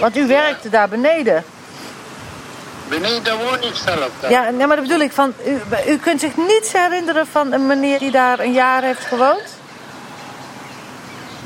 Want 0.00 0.16
u 0.16 0.26
werkte 0.26 0.68
daar 0.68 0.88
beneden. 0.88 1.44
Beneden 2.88 3.38
woon 3.38 3.62
ik 3.62 3.74
zelf. 3.74 4.10
Daar. 4.20 4.30
Ja, 4.30 4.50
nee, 4.50 4.66
maar 4.66 4.76
dat 4.76 4.84
bedoel 4.84 5.00
ik. 5.00 5.12
Van, 5.12 5.34
u, 5.46 5.60
u 5.88 5.98
kunt 5.98 6.20
zich 6.20 6.36
niets 6.36 6.72
herinneren 6.72 7.26
van 7.26 7.52
een 7.52 7.66
meneer 7.66 7.98
die 7.98 8.10
daar 8.10 8.38
een 8.38 8.52
jaar 8.52 8.82
heeft 8.82 9.04
gewoond? 9.04 9.56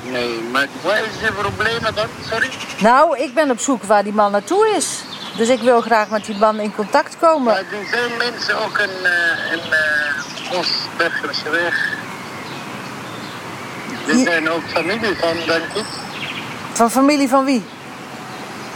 Nee, 0.03 0.41
maar 0.53 0.67
wat 0.83 0.95
is 0.95 1.27
de 1.27 1.33
problemen 1.33 1.95
dan? 1.95 2.07
Sorry? 2.31 2.49
Nou, 2.79 3.19
ik 3.19 3.35
ben 3.35 3.51
op 3.51 3.61
zoek 3.61 3.83
waar 3.83 4.03
die 4.03 4.13
man 4.13 4.33
naartoe 4.33 4.69
is. 4.77 5.03
Dus 5.37 5.49
ik 5.49 5.61
wil 5.61 5.81
graag 5.81 6.09
met 6.09 6.25
die 6.25 6.39
man 6.39 6.59
in 6.59 6.75
contact 6.75 7.17
komen. 7.19 7.45
Maar 7.45 7.57
er 7.57 7.89
zijn 7.91 8.17
mensen 8.19 8.59
ook 8.65 8.79
in, 8.79 8.91
uh, 9.03 9.53
in 9.53 9.61
uh, 10.53 10.59
Osbergerse 10.59 11.51
Er 14.07 14.15
die... 14.15 14.25
zijn 14.25 14.51
ook 14.51 14.63
familie 14.73 15.17
van, 15.17 15.37
denk 15.47 15.65
ik. 15.75 15.85
Van 16.73 16.91
familie 16.91 17.29
van 17.29 17.45
wie? 17.45 17.63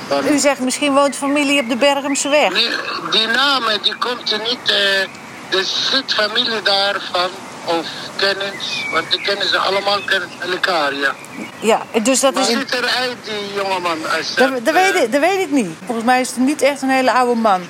Van... 0.09 0.29
U 0.29 0.39
zegt 0.39 0.61
misschien 0.61 0.93
woont 0.93 1.17
familie 1.17 1.61
op 1.61 1.69
de 1.69 1.77
Bergemse 1.77 2.29
weg. 2.29 2.53
Nee, 2.53 2.69
die 3.11 3.27
namen 3.27 3.83
die 3.83 3.95
komt 3.97 4.33
er 4.33 4.39
niet. 4.39 4.71
Uh, 4.71 5.59
er 5.59 5.65
zit 5.65 6.15
familie 6.15 6.63
daar 6.63 6.97
van 7.13 7.31
of 7.65 7.87
kennis, 8.17 8.87
want 8.93 9.11
die 9.11 9.21
kennen 9.21 9.49
ze 9.49 9.59
allemaal 9.59 10.01
kennen 10.07 10.29
elkaar, 10.53 10.95
ja. 10.95 11.15
Ja, 11.61 11.83
dus 12.03 12.21
dat 12.21 12.35
maar 12.35 12.43
is... 12.43 12.49
Hoe 12.49 12.59
ziet 12.59 12.73
eruit, 12.73 13.17
die 13.25 13.55
jongeman? 13.55 13.99
Als 14.17 14.35
dat, 14.35 14.65
dat, 14.65 14.75
weet 14.75 14.95
ik, 14.95 15.13
dat 15.13 15.21
weet 15.21 15.41
ik 15.41 15.51
niet. 15.51 15.71
Volgens 15.85 16.07
mij 16.07 16.21
is 16.21 16.29
het 16.29 16.39
niet 16.39 16.63
echt 16.63 16.83
een 16.83 16.89
hele 16.89 17.13
oude 17.13 17.41
man. 17.41 17.69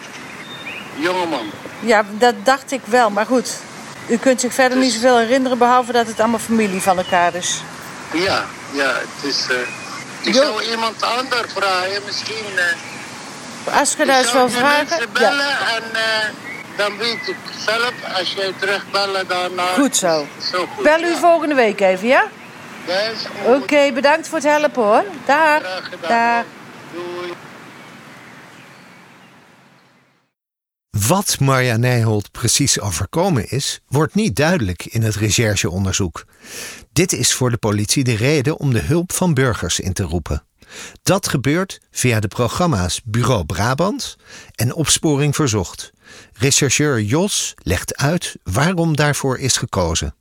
Jongeman? 0.94 1.50
Ja, 1.80 2.04
dat 2.10 2.34
dacht 2.42 2.72
ik 2.72 2.80
wel, 2.84 3.10
maar 3.10 3.26
goed. 3.26 3.56
U 4.06 4.16
kunt 4.16 4.40
zich 4.40 4.54
verder 4.54 4.78
dus... 4.78 4.86
niet 4.86 4.94
zoveel 4.94 5.18
herinneren, 5.18 5.58
behalve 5.58 5.92
dat 5.92 6.06
het 6.06 6.20
allemaal 6.20 6.38
familie 6.38 6.82
van 6.82 6.98
elkaar 6.98 7.34
is. 7.34 7.60
Ja, 8.12 8.44
ja, 8.72 8.92
het 8.92 9.30
is... 9.30 9.46
Uh, 9.50 9.56
ik 10.20 10.34
jo 10.34 10.42
zou 10.42 10.62
iemand 10.62 11.02
anders 11.02 11.52
vragen, 11.54 12.02
misschien... 12.06 12.52
Uh, 12.54 13.78
Als 13.78 13.94
je 13.96 14.04
daar 14.04 14.18
eens 14.18 14.32
wil 14.32 14.48
vragen... 14.48 15.06
bellen 15.12 15.46
ja. 15.46 15.76
en... 15.76 15.82
Uh, 15.92 16.00
dan 16.76 16.96
weet 16.96 17.28
ik 17.28 17.36
zelf, 17.66 17.92
als 18.18 18.32
jij 18.32 18.52
terugbellen 18.58 19.28
daarna... 19.28 19.66
Goed 19.66 19.96
zo. 19.96 20.26
zo 20.50 20.66
goed, 20.74 20.84
Bel 20.84 21.00
u 21.00 21.08
ja. 21.08 21.16
volgende 21.16 21.54
week 21.54 21.80
even, 21.80 22.08
ja? 22.08 22.24
Oké, 23.44 23.56
okay, 23.56 23.92
bedankt 23.92 24.28
voor 24.28 24.38
het 24.38 24.46
helpen 24.46 24.82
hoor. 24.82 25.04
Dag. 25.24 25.60
Gedaan. 25.90 26.08
Dag. 26.08 26.44
Wat 31.08 31.40
Marja 31.40 31.76
Nijholt 31.76 32.30
precies 32.30 32.80
overkomen 32.80 33.50
is, 33.50 33.80
wordt 33.88 34.14
niet 34.14 34.36
duidelijk 34.36 34.84
in 34.84 35.02
het 35.02 35.14
rechercheonderzoek. 35.14 36.24
Dit 36.92 37.12
is 37.12 37.32
voor 37.32 37.50
de 37.50 37.56
politie 37.56 38.04
de 38.04 38.16
reden 38.16 38.58
om 38.58 38.72
de 38.72 38.80
hulp 38.80 39.12
van 39.12 39.34
burgers 39.34 39.80
in 39.80 39.92
te 39.92 40.02
roepen. 40.02 40.44
Dat 41.02 41.28
gebeurt 41.28 41.80
via 41.90 42.20
de 42.20 42.28
programma's 42.28 43.00
Bureau 43.04 43.44
Brabant 43.44 44.16
en 44.54 44.74
Opsporing 44.74 45.34
Verzocht. 45.34 45.92
Rechercheur 46.32 47.00
Jos 47.00 47.54
legt 47.56 47.96
uit 47.96 48.36
waarom 48.42 48.96
daarvoor 48.96 49.38
is 49.38 49.56
gekozen. 49.56 50.14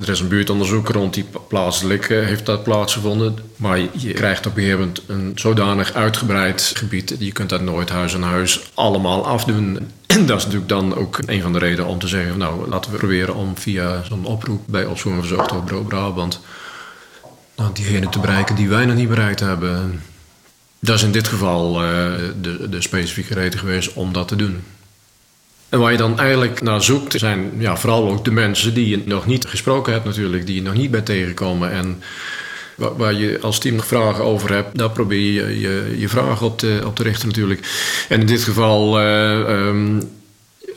Er 0.00 0.08
is 0.08 0.20
een 0.20 0.28
buurtonderzoek 0.28 0.88
rond 0.88 1.14
die 1.14 1.24
plaatselijk 1.48 2.08
eh, 2.10 2.24
heeft 2.24 2.46
dat 2.46 2.62
plaatsgevonden. 2.62 3.38
Maar 3.56 3.78
je 3.78 4.12
krijgt 4.12 4.46
op 4.46 4.56
een 4.56 4.62
gegeven 4.62 4.80
moment 4.80 5.02
een 5.06 5.32
zodanig 5.34 5.92
uitgebreid 5.92 6.72
gebied. 6.74 7.16
Je 7.18 7.32
kunt 7.32 7.48
dat 7.48 7.60
nooit 7.60 7.88
huis 7.88 8.14
aan 8.14 8.22
huis 8.22 8.70
allemaal 8.74 9.26
afdoen. 9.26 9.78
En 10.06 10.26
dat 10.26 10.38
is 10.38 10.44
natuurlijk 10.44 10.70
dan 10.70 10.94
ook 10.94 11.18
een 11.26 11.42
van 11.42 11.52
de 11.52 11.58
redenen 11.58 11.86
om 11.86 11.98
te 11.98 12.08
zeggen... 12.08 12.38
nou, 12.38 12.68
laten 12.68 12.90
we 12.90 12.96
proberen 12.96 13.34
om 13.34 13.56
via 13.56 14.02
zo'n 14.02 14.24
oproep 14.24 14.62
bij 14.66 14.84
Opsporing 14.84 15.26
Verzocht 15.26 15.52
over 15.52 15.84
Brabant... 15.84 16.40
Nou, 17.56 17.70
diegenen 17.74 18.10
te 18.10 18.18
bereiken 18.18 18.54
die 18.54 18.68
wij 18.68 18.84
nog 18.84 18.96
niet 18.96 19.08
bereikt 19.08 19.40
hebben. 19.40 20.02
Dat 20.78 20.96
is 20.96 21.02
in 21.02 21.12
dit 21.12 21.28
geval 21.28 21.84
uh, 21.84 21.88
de, 22.40 22.68
de 22.68 22.80
specifieke 22.80 23.34
reden 23.34 23.58
geweest 23.58 23.92
om 23.92 24.12
dat 24.12 24.28
te 24.28 24.36
doen. 24.36 24.62
En 25.72 25.78
waar 25.78 25.92
je 25.92 25.98
dan 25.98 26.18
eigenlijk 26.18 26.62
naar 26.62 26.82
zoekt, 26.82 27.18
zijn 27.18 27.52
ja, 27.58 27.76
vooral 27.76 28.10
ook 28.10 28.24
de 28.24 28.30
mensen 28.30 28.74
die 28.74 28.88
je 28.88 29.02
nog 29.04 29.26
niet 29.26 29.46
gesproken 29.46 29.92
hebt, 29.92 30.04
natuurlijk, 30.04 30.46
die 30.46 30.54
je 30.54 30.62
nog 30.62 30.74
niet 30.74 30.90
bent 30.90 31.06
tegengekomen. 31.06 31.70
En 31.70 32.02
waar, 32.74 32.96
waar 32.96 33.12
je 33.12 33.38
als 33.40 33.58
team 33.58 33.74
nog 33.74 33.86
vragen 33.86 34.24
over 34.24 34.52
hebt, 34.52 34.78
daar 34.78 34.90
probeer 34.90 35.32
je 35.32 35.60
je, 35.60 35.94
je 35.98 36.08
vragen 36.08 36.46
op 36.46 36.58
te, 36.58 36.82
op 36.84 36.96
te 36.96 37.02
richten, 37.02 37.28
natuurlijk. 37.28 37.60
En 38.08 38.20
in 38.20 38.26
dit 38.26 38.42
geval. 38.42 39.02
Uh, 39.02 39.96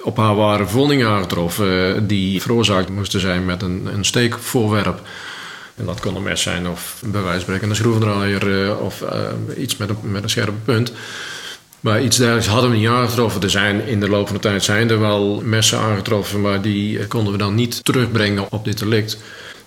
op 0.01 0.17
haar 0.17 0.36
waren 0.36 0.67
verwondingen 0.67 1.08
aangetroffen 1.08 2.08
die 2.08 2.41
veroorzaakt 2.41 2.89
moesten 2.89 3.19
zijn 3.19 3.45
met 3.45 3.62
een, 3.62 3.89
een 3.93 4.05
steekvoorwerp. 4.05 5.01
En 5.75 5.86
dat 5.86 5.99
kon 5.99 6.15
een 6.15 6.23
mes 6.23 6.41
zijn 6.41 6.67
of 6.67 7.01
bij 7.05 7.21
wijze 7.21 7.39
spreken 7.39 7.69
een 7.69 7.75
schroevendraaier 7.75 8.47
uh, 8.47 8.81
of 8.81 9.03
iets 9.58 9.77
met 9.77 9.89
een, 9.89 9.97
met 10.01 10.23
een 10.23 10.29
scherpe 10.29 10.51
punt. 10.65 10.91
Maar 11.85 12.03
iets 12.03 12.17
dergelijks 12.17 12.47
hadden 12.47 12.71
we 12.71 12.77
niet 12.77 12.87
aangetroffen. 12.87 13.41
Er 13.41 13.49
zijn 13.49 13.87
in 13.87 13.99
de 13.99 14.09
loop 14.09 14.27
van 14.27 14.35
de 14.35 14.41
tijd 14.41 14.63
zijn 14.63 14.89
er 14.89 14.99
wel 14.99 15.41
messen 15.43 15.79
aangetroffen, 15.79 16.41
maar 16.41 16.61
die 16.61 17.07
konden 17.07 17.31
we 17.31 17.37
dan 17.37 17.55
niet 17.55 17.83
terugbrengen 17.83 18.51
op 18.51 18.65
dit 18.65 18.79
delict. 18.79 19.17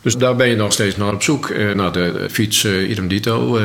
Dus 0.02 0.16
daar 0.16 0.36
ben 0.36 0.48
je 0.48 0.56
nog 0.56 0.72
steeds 0.72 0.96
naar 0.96 1.14
op 1.14 1.22
zoek. 1.22 1.50
Eh, 1.50 1.72
naar 1.72 1.92
de 1.92 2.26
fiets 2.30 2.64
uh, 2.64 2.90
idem 2.90 3.08
dito. 3.08 3.58
Uh, 3.58 3.64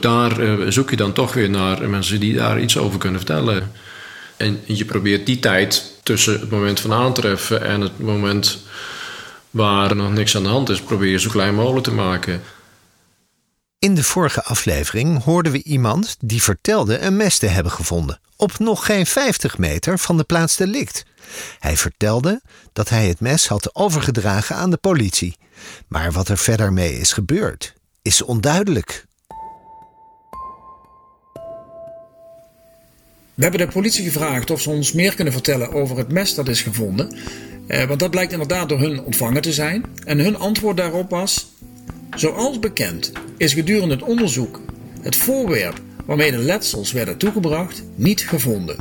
daar 0.00 0.32
zoek 0.72 0.90
je 0.90 0.96
dan 0.96 1.12
toch 1.12 1.34
weer 1.34 1.50
naar 1.50 1.88
mensen 1.88 2.20
die 2.20 2.34
daar 2.34 2.60
iets 2.60 2.78
over 2.78 2.98
kunnen 2.98 3.20
vertellen. 3.20 3.72
En 4.36 4.60
je 4.64 4.84
probeert 4.84 5.26
die 5.26 5.38
tijd 5.38 5.92
tussen 6.02 6.40
het 6.40 6.50
moment 6.50 6.80
van 6.80 6.92
aantreffen 6.92 7.62
en 7.62 7.80
het 7.80 7.98
moment 7.98 8.58
waar 9.50 9.96
nog 9.96 10.12
niks 10.12 10.36
aan 10.36 10.42
de 10.42 10.48
hand 10.48 10.68
is, 10.68 10.80
probeer 10.80 11.10
je 11.10 11.20
zo 11.20 11.30
klein 11.30 11.54
mogelijk 11.54 11.84
te 11.84 11.92
maken. 11.92 12.42
In 13.84 13.94
de 13.94 14.02
vorige 14.02 14.42
aflevering 14.42 15.22
hoorden 15.22 15.52
we 15.52 15.62
iemand 15.62 16.16
die 16.20 16.42
vertelde 16.42 16.98
een 16.98 17.16
mes 17.16 17.38
te 17.38 17.46
hebben 17.46 17.72
gevonden. 17.72 18.20
Op 18.36 18.58
nog 18.58 18.86
geen 18.86 19.06
50 19.06 19.58
meter 19.58 19.98
van 19.98 20.16
de 20.16 20.24
plaats 20.24 20.56
delict. 20.56 21.04
Hij 21.58 21.76
vertelde 21.76 22.40
dat 22.72 22.88
hij 22.88 23.08
het 23.08 23.20
mes 23.20 23.46
had 23.46 23.74
overgedragen 23.74 24.56
aan 24.56 24.70
de 24.70 24.76
politie. 24.76 25.36
Maar 25.88 26.12
wat 26.12 26.28
er 26.28 26.38
verder 26.38 26.72
mee 26.72 26.98
is 26.98 27.12
gebeurd, 27.12 27.74
is 28.02 28.22
onduidelijk. 28.22 29.06
We 33.34 33.42
hebben 33.42 33.60
de 33.60 33.72
politie 33.72 34.04
gevraagd 34.04 34.50
of 34.50 34.60
ze 34.60 34.70
ons 34.70 34.92
meer 34.92 35.14
kunnen 35.14 35.32
vertellen 35.32 35.72
over 35.72 35.96
het 35.96 36.12
mes 36.12 36.34
dat 36.34 36.48
is 36.48 36.62
gevonden. 36.62 37.16
Eh, 37.66 37.84
want 37.84 38.00
dat 38.00 38.10
blijkt 38.10 38.32
inderdaad 38.32 38.68
door 38.68 38.80
hun 38.80 39.00
ontvangen 39.00 39.42
te 39.42 39.52
zijn. 39.52 39.84
En 40.04 40.18
hun 40.18 40.36
antwoord 40.38 40.76
daarop 40.76 41.10
was: 41.10 41.52
Zoals 42.14 42.58
bekend 42.58 43.12
is 43.36 43.52
gedurende 43.52 43.94
het 43.94 44.04
onderzoek 44.04 44.60
het 45.00 45.16
voorwerp 45.16 45.80
waarmee 46.04 46.30
de 46.30 46.38
letsels 46.38 46.92
werden 46.92 47.16
toegebracht 47.16 47.82
niet 47.94 48.28
gevonden. 48.28 48.76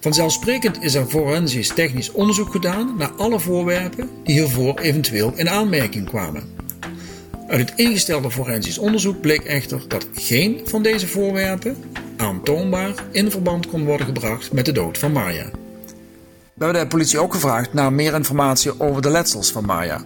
Vanzelfsprekend 0.00 0.82
is 0.82 0.94
er 0.94 1.06
forensisch 1.06 1.68
technisch 1.68 2.12
onderzoek 2.12 2.50
gedaan 2.50 2.94
naar 2.98 3.10
alle 3.10 3.40
voorwerpen 3.40 4.08
die 4.24 4.34
hiervoor 4.34 4.78
eventueel 4.78 5.32
in 5.36 5.48
aanmerking 5.48 6.06
kwamen. 6.08 6.42
Uit 7.48 7.60
het 7.60 7.78
ingestelde 7.78 8.30
forensisch 8.30 8.78
onderzoek 8.78 9.20
bleek 9.20 9.42
echter 9.44 9.82
dat 9.88 10.06
geen 10.14 10.60
van 10.64 10.82
deze 10.82 11.06
voorwerpen 11.06 11.76
aantoonbaar 12.16 12.94
in 13.10 13.30
verband 13.30 13.66
kon 13.66 13.84
worden 13.84 14.06
gebracht 14.06 14.52
met 14.52 14.64
de 14.64 14.72
dood 14.72 14.98
van 14.98 15.12
Maya. 15.12 15.50
We 16.54 16.64
hebben 16.64 16.82
de 16.82 16.88
politie 16.88 17.18
ook 17.18 17.34
gevraagd 17.34 17.72
naar 17.72 17.92
meer 17.92 18.14
informatie 18.14 18.80
over 18.80 19.02
de 19.02 19.10
letsels 19.10 19.52
van 19.52 19.64
Maya. 19.64 20.04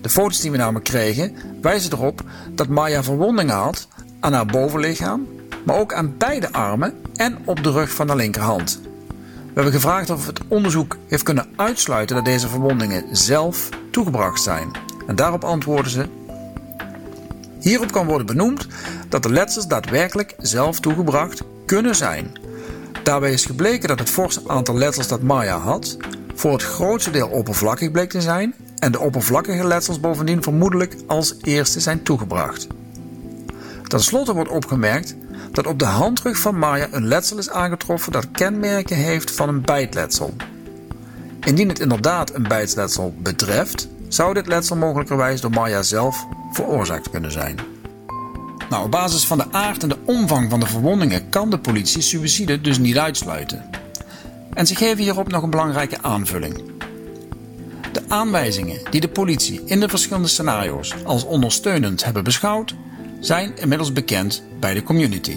De 0.00 0.08
foto's 0.08 0.40
die 0.40 0.50
we 0.50 0.56
namelijk 0.56 0.84
kregen 0.84 1.34
wijzen 1.62 1.92
erop 1.92 2.22
dat 2.50 2.68
Maya 2.68 3.02
verwondingen 3.02 3.54
had 3.54 3.88
aan 4.20 4.32
haar 4.32 4.46
bovenlichaam, 4.46 5.26
maar 5.64 5.76
ook 5.76 5.92
aan 5.92 6.14
beide 6.18 6.52
armen 6.52 6.94
en 7.14 7.38
op 7.44 7.62
de 7.62 7.70
rug 7.70 7.90
van 7.90 8.06
de 8.06 8.16
linkerhand. 8.16 8.80
We 9.58 9.64
hebben 9.64 9.72
gevraagd 9.72 10.10
of 10.10 10.26
het 10.26 10.40
onderzoek 10.48 10.96
heeft 11.08 11.22
kunnen 11.22 11.48
uitsluiten 11.56 12.16
dat 12.16 12.24
deze 12.24 12.48
verwondingen 12.48 13.16
zelf 13.16 13.68
toegebracht 13.90 14.42
zijn. 14.42 14.70
En 15.06 15.16
daarop 15.16 15.44
antwoorden 15.44 15.90
ze: 15.90 16.08
Hierop 17.60 17.92
kan 17.92 18.06
worden 18.06 18.26
benoemd 18.26 18.66
dat 19.08 19.22
de 19.22 19.32
letsels 19.32 19.66
daadwerkelijk 19.66 20.34
zelf 20.38 20.80
toegebracht 20.80 21.42
kunnen 21.66 21.96
zijn. 21.96 22.32
Daarbij 23.02 23.32
is 23.32 23.44
gebleken 23.44 23.88
dat 23.88 23.98
het 23.98 24.10
forse 24.10 24.40
aantal 24.46 24.74
letsels 24.74 25.08
dat 25.08 25.22
Maya 25.22 25.58
had 25.58 25.96
voor 26.34 26.52
het 26.52 26.62
grootste 26.62 27.10
deel 27.10 27.28
oppervlakkig 27.28 27.90
bleek 27.90 28.10
te 28.10 28.20
zijn 28.20 28.54
en 28.78 28.92
de 28.92 29.00
oppervlakkige 29.00 29.66
letsels 29.66 30.00
bovendien 30.00 30.42
vermoedelijk 30.42 30.96
als 31.06 31.34
eerste 31.42 31.80
zijn 31.80 32.02
toegebracht. 32.02 32.66
Ten 33.86 34.00
slotte 34.00 34.34
wordt 34.34 34.50
opgemerkt 34.50 35.16
dat 35.52 35.66
op 35.66 35.78
de 35.78 35.84
handrug 35.84 36.38
van 36.38 36.58
Maya 36.58 36.88
een 36.90 37.06
letsel 37.06 37.38
is 37.38 37.50
aangetroffen 37.50 38.12
dat 38.12 38.30
kenmerken 38.30 38.96
heeft 38.96 39.30
van 39.30 39.48
een 39.48 39.62
bijtletsel. 39.62 40.34
Indien 41.44 41.68
het 41.68 41.80
inderdaad 41.80 42.34
een 42.34 42.48
bijtletsel 42.48 43.14
betreft, 43.18 43.88
zou 44.08 44.34
dit 44.34 44.46
letsel 44.46 44.76
mogelijkerwijs 44.76 45.40
door 45.40 45.50
Maya 45.50 45.82
zelf 45.82 46.26
veroorzaakt 46.52 47.10
kunnen 47.10 47.32
zijn. 47.32 47.58
Nou, 48.70 48.84
op 48.84 48.90
basis 48.90 49.26
van 49.26 49.38
de 49.38 49.52
aard 49.52 49.82
en 49.82 49.88
de 49.88 49.98
omvang 50.04 50.50
van 50.50 50.60
de 50.60 50.66
verwondingen 50.66 51.28
kan 51.28 51.50
de 51.50 51.58
politie 51.58 52.02
suïcide 52.02 52.60
dus 52.60 52.78
niet 52.78 52.98
uitsluiten. 52.98 53.64
En 54.54 54.66
ze 54.66 54.74
geven 54.74 55.02
hierop 55.02 55.28
nog 55.28 55.42
een 55.42 55.50
belangrijke 55.50 55.98
aanvulling. 56.02 56.77
De 57.92 58.02
aanwijzingen 58.08 58.80
die 58.90 59.00
de 59.00 59.08
politie 59.08 59.62
in 59.64 59.80
de 59.80 59.88
verschillende 59.88 60.28
scenario's 60.28 60.94
als 61.04 61.24
ondersteunend 61.24 62.04
hebben 62.04 62.24
beschouwd, 62.24 62.74
zijn 63.20 63.56
inmiddels 63.56 63.92
bekend 63.92 64.42
bij 64.60 64.74
de 64.74 64.82
community. 64.82 65.36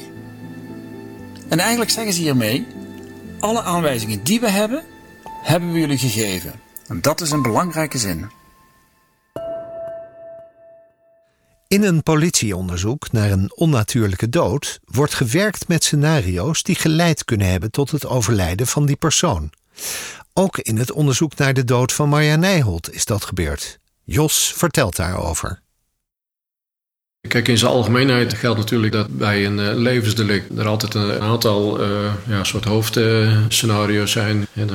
En 1.48 1.60
eigenlijk 1.60 1.92
zeggen 1.92 2.14
ze 2.14 2.22
hiermee: 2.22 2.68
alle 3.40 3.62
aanwijzingen 3.62 4.24
die 4.24 4.40
we 4.40 4.50
hebben, 4.50 4.84
hebben 5.44 5.72
we 5.72 5.80
jullie 5.80 5.98
gegeven. 5.98 6.54
En 6.88 7.02
dat 7.02 7.22
is 7.22 7.32
een 7.32 7.42
belangrijke 7.42 7.98
zin. 7.98 8.30
In 11.68 11.84
een 11.84 12.04
politieonderzoek 12.04 13.12
naar 13.12 13.32
een 13.32 13.52
onnatuurlijke 13.56 14.30
dood 14.30 14.80
wordt 14.86 15.14
gewerkt 15.14 15.68
met 15.68 15.84
scenario's 15.84 16.64
die 16.64 16.76
geleid 16.76 17.26
kunnen 17.26 17.48
hebben 17.48 17.72
tot 17.72 17.92
het 17.92 18.06
overlijden 18.06 18.68
van 18.68 18.86
die 18.86 18.96
persoon. 18.96 19.50
Ook 20.34 20.58
in 20.58 20.78
het 20.78 20.92
onderzoek 20.92 21.38
naar 21.38 21.54
de 21.54 21.64
dood 21.64 21.94
van 21.94 22.10
Marja 22.10 22.36
Nijholt 22.36 22.94
is 22.94 23.06
dat 23.06 23.24
gebeurd. 23.24 23.80
Jos 24.04 24.54
vertelt 24.56 24.96
daarover. 24.96 25.62
Kijk, 27.28 27.48
in 27.48 27.58
zijn 27.58 27.72
algemeenheid 27.72 28.34
geldt 28.34 28.60
natuurlijk 28.60 28.94
dat 28.94 29.18
bij 29.18 29.46
een 29.46 29.58
uh, 29.60 29.72
levensdelict 29.74 30.58
er 30.58 30.68
altijd 30.68 30.94
een 30.94 31.20
aantal 31.20 31.82
uh, 31.82 32.14
ja, 32.28 32.44
soort 32.44 32.66
hoofdscenario's 32.66 34.12
zijn. 34.12 34.48
dan, 34.54 34.68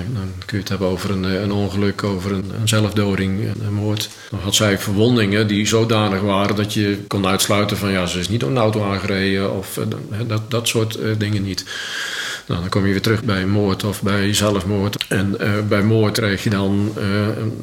kun 0.44 0.56
je 0.56 0.56
het 0.56 0.68
hebben 0.68 0.88
over 0.88 1.10
een, 1.10 1.24
een 1.24 1.52
ongeluk, 1.52 2.02
over 2.02 2.32
een, 2.32 2.52
een 2.60 2.68
zelfdoding, 2.68 3.40
een, 3.40 3.74
moord. 3.74 4.08
Dan 4.30 4.40
had 4.40 4.54
zij 4.54 4.78
verwondingen 4.78 5.46
die 5.46 5.66
zodanig 5.66 6.20
waren 6.20 6.56
dat 6.56 6.74
je 6.74 6.98
kon 7.06 7.26
uitsluiten 7.26 7.76
van 7.76 7.90
ja, 7.90 8.06
ze 8.06 8.18
is 8.18 8.28
niet 8.28 8.40
door 8.40 8.50
een 8.50 8.56
auto 8.56 8.84
aangereden 8.84 9.52
of 9.52 9.78
dat, 10.26 10.50
dat 10.50 10.68
soort 10.68 10.98
dingen 11.18 11.42
niet. 11.42 11.64
Nou, 12.46 12.60
dan 12.60 12.68
kom 12.68 12.86
je 12.86 12.92
weer 12.92 13.02
terug 13.02 13.24
bij 13.24 13.46
moord 13.46 13.84
of 13.84 14.02
bij 14.02 14.34
zelfmoord. 14.34 15.04
En 15.08 15.36
bij 15.68 15.82
moord 15.82 16.12
krijg 16.12 16.42
je 16.42 16.50
dan 16.50 16.92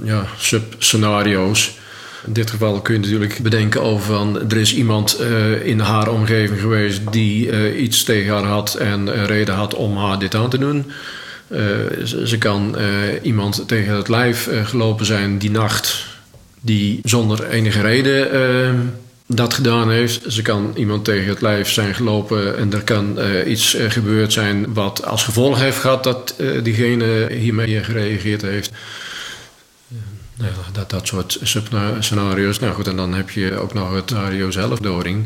ja, 0.03 0.25
sub-scenario's. 0.37 1.77
In 2.25 2.33
dit 2.33 2.49
geval 2.49 2.81
kun 2.81 2.93
je 2.93 2.99
natuurlijk 2.99 3.39
bedenken 3.41 3.81
over 3.81 4.05
van 4.05 4.49
er 4.49 4.57
is 4.57 4.75
iemand 4.75 5.21
uh, 5.21 5.65
in 5.65 5.79
haar 5.79 6.09
omgeving 6.09 6.59
geweest 6.59 7.01
die 7.11 7.77
iets 7.77 8.03
tegen 8.03 8.33
haar 8.33 8.43
had 8.43 8.75
en 8.75 9.25
reden 9.25 9.55
had 9.55 9.75
om 9.75 9.97
haar 9.97 10.19
dit 10.19 10.35
aan 10.35 10.49
te 10.49 10.57
doen. 10.57 10.91
Ze, 12.05 12.35
kan 12.39 12.75
iemand 13.21 13.67
tegen 13.67 13.95
het 13.95 14.07
lijf 14.07 14.49
gelopen 14.63 15.05
zijn 15.05 15.37
die 15.37 15.51
nacht 15.51 16.05
die 16.61 16.99
zonder 17.03 17.47
enige 17.47 17.81
reden 17.81 18.93
dat 19.27 19.53
gedaan 19.53 19.89
heeft. 19.89 20.33
Ze 20.33 20.41
kan 20.41 20.73
iemand 20.75 21.05
tegen 21.05 21.29
het 21.29 21.41
lijf 21.41 21.69
zijn 21.69 21.95
gelopen 21.95 22.57
en 22.57 22.73
er 22.73 22.83
kan 22.83 23.19
iets 23.45 23.77
gebeurd 23.87 24.33
zijn 24.33 24.73
wat 24.73 25.05
als 25.05 25.23
gevolg 25.23 25.59
heeft 25.59 25.77
gehad 25.77 26.03
dat 26.03 26.35
diegene 26.63 27.27
hiermee 27.31 27.83
gereageerd 27.83 28.41
heeft. 28.41 28.71
Nou 30.35 30.51
ja, 30.51 30.71
dat, 30.71 30.89
dat 30.89 31.07
soort 31.07 31.39
scenario's. 31.99 32.59
Nou 32.59 32.73
goed, 32.73 32.87
en 32.87 32.95
dan 32.95 33.13
heb 33.13 33.29
je 33.29 33.57
ook 33.57 33.73
nog 33.73 33.93
het 33.93 34.03
scenario 34.05 34.51
zelfdoding. 34.51 35.25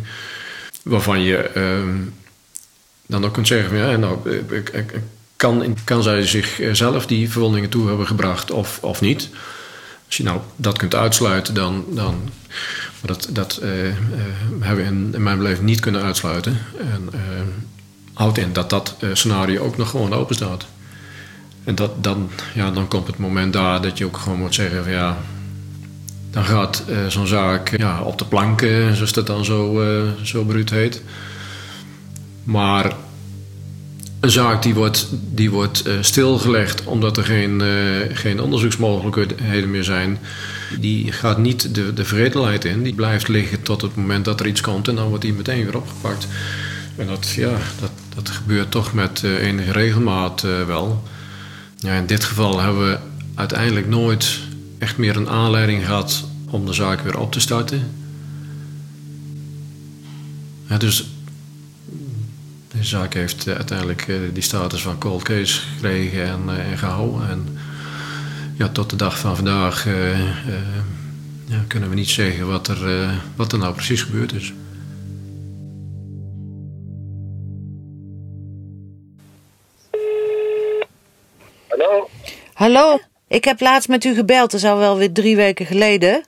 Waarvan 0.83 1.21
je 1.21 1.49
um, 1.55 2.13
dan 3.05 3.25
ook 3.25 3.33
kunt 3.33 3.47
zeggen: 3.47 3.77
ja, 3.77 3.95
nou, 3.95 4.17
kan, 5.36 5.77
kan 5.83 6.03
zij 6.03 6.27
zichzelf 6.27 7.05
die 7.05 7.31
verwondingen 7.31 7.69
toe 7.69 7.88
hebben 7.88 8.07
gebracht 8.07 8.51
of, 8.51 8.79
of 8.81 9.01
niet? 9.01 9.29
Als 10.05 10.17
je 10.17 10.23
nou 10.23 10.39
dat 10.55 10.77
kunt 10.77 10.95
uitsluiten, 10.95 11.53
dan. 11.53 11.86
dan 11.89 12.29
maar 13.01 13.15
dat, 13.15 13.29
dat 13.31 13.60
uh, 13.63 13.86
uh, 13.86 13.93
hebben 14.60 14.86
we 14.86 14.91
in, 14.91 15.10
in, 15.13 15.23
mijn 15.23 15.38
beleving 15.38 15.65
niet 15.65 15.79
kunnen 15.79 16.01
uitsluiten. 16.01 16.57
En 16.79 17.10
uh, 17.13 17.19
houdt 18.13 18.38
in 18.38 18.53
dat 18.53 18.69
dat 18.69 18.95
scenario 19.13 19.63
ook 19.63 19.77
nog 19.77 19.89
gewoon 19.89 20.13
open 20.13 20.36
staat. 20.36 20.65
En 21.63 21.75
dat, 21.75 22.03
dan, 22.03 22.29
ja, 22.53 22.71
dan 22.71 22.88
komt 22.88 23.07
het 23.07 23.17
moment 23.17 23.53
daar 23.53 23.81
dat 23.81 23.97
je 23.97 24.05
ook 24.05 24.17
gewoon 24.17 24.39
moet 24.39 24.55
zeggen: 24.55 24.83
van, 24.83 24.91
ja, 24.91 25.17
dan 26.31 26.43
gaat 26.45 26.83
zo'n 27.07 27.27
zaak 27.27 27.77
ja, 27.77 28.01
op 28.01 28.17
de 28.17 28.25
plank, 28.25 28.60
zoals 28.93 29.13
dat 29.13 29.27
dan 29.27 29.45
zo, 29.45 29.83
zo 30.23 30.43
bruut 30.43 30.69
heet. 30.69 31.01
Maar 32.43 32.93
een 34.19 34.29
zaak 34.29 34.63
die 34.63 34.73
wordt, 34.73 35.07
die 35.12 35.51
wordt 35.51 35.88
uh, 35.88 35.93
stilgelegd 36.01 36.83
omdat 36.83 37.17
er 37.17 37.23
geen, 37.23 37.62
uh, 37.62 38.17
geen 38.17 38.41
onderzoeksmogelijkheden 38.41 39.71
meer 39.71 39.83
zijn. 39.83 40.19
Die 40.80 41.12
gaat 41.12 41.38
niet 41.38 41.75
de, 41.75 41.93
de 41.93 42.06
vergetelheid 42.06 42.65
in. 42.65 42.84
Die 42.84 42.93
blijft 42.93 43.27
liggen 43.27 43.62
tot 43.62 43.82
het 43.82 43.95
moment 43.95 44.25
dat 44.25 44.39
er 44.39 44.47
iets 44.47 44.62
komt 44.62 44.88
en 44.88 44.95
dan 44.95 45.08
wordt 45.08 45.23
die 45.23 45.34
meteen 45.34 45.63
weer 45.63 45.77
opgepakt. 45.77 46.27
En 46.95 47.08
dat, 47.08 47.30
ja, 47.30 47.58
dat, 47.80 47.91
dat 48.15 48.30
gebeurt 48.30 48.71
toch 48.71 48.93
met 48.93 49.21
uh, 49.25 49.47
enige 49.47 49.71
regelmaat 49.71 50.41
wel. 50.41 51.03
Ja, 51.77 51.93
in 51.93 52.06
dit 52.06 52.23
geval 52.23 52.60
hebben 52.60 52.89
we 52.89 52.97
uiteindelijk 53.36 53.88
nooit 53.88 54.39
echt 54.77 54.97
meer 54.97 55.15
een 55.15 55.30
aanleiding 55.30 55.86
gehad 55.86 56.23
om 56.49 56.65
de 56.65 56.73
zaak 56.73 57.01
weer 57.01 57.19
op 57.19 57.32
te 57.32 57.39
starten. 57.39 57.91
Ja, 60.67 60.77
dus 60.77 61.06
de 62.71 62.84
zaak 62.84 63.13
heeft 63.13 63.47
eh, 63.47 63.56
uiteindelijk 63.56 64.08
eh, 64.08 64.15
die 64.34 64.43
status 64.43 64.82
van 64.82 64.97
cold 64.97 65.23
case 65.23 65.62
gekregen 65.62 66.23
en, 66.23 66.41
eh, 66.47 66.71
en 66.71 66.77
gehouden. 66.77 67.30
En 67.30 67.58
ja, 68.58 68.70
tot 68.70 68.89
de 68.89 68.96
dag 68.96 69.20
van 69.20 69.36
vandaag 69.36 69.86
ja, 71.46 71.63
kunnen 71.67 71.89
we 71.89 71.96
niet 71.96 72.10
zeggen 72.10 72.48
wat 72.48 72.67
er, 72.67 73.10
wat 73.36 73.52
er 73.52 73.58
nou 73.58 73.74
precies 73.74 74.02
gebeurd 74.02 74.34
is. 74.34 74.54
Hallo? 81.67 82.10
Hallo, 82.54 83.00
ik 83.28 83.46
heb 83.46 83.60
laatst 83.60 83.89
met 83.89 84.04
u 84.04 84.13
gebeld, 84.13 84.52
dat 84.52 84.60
is 84.60 84.70
al 84.70 84.78
wel 84.78 84.98
weer 84.98 85.12
drie 85.12 85.36
weken 85.36 85.65
geleden. 85.65 86.26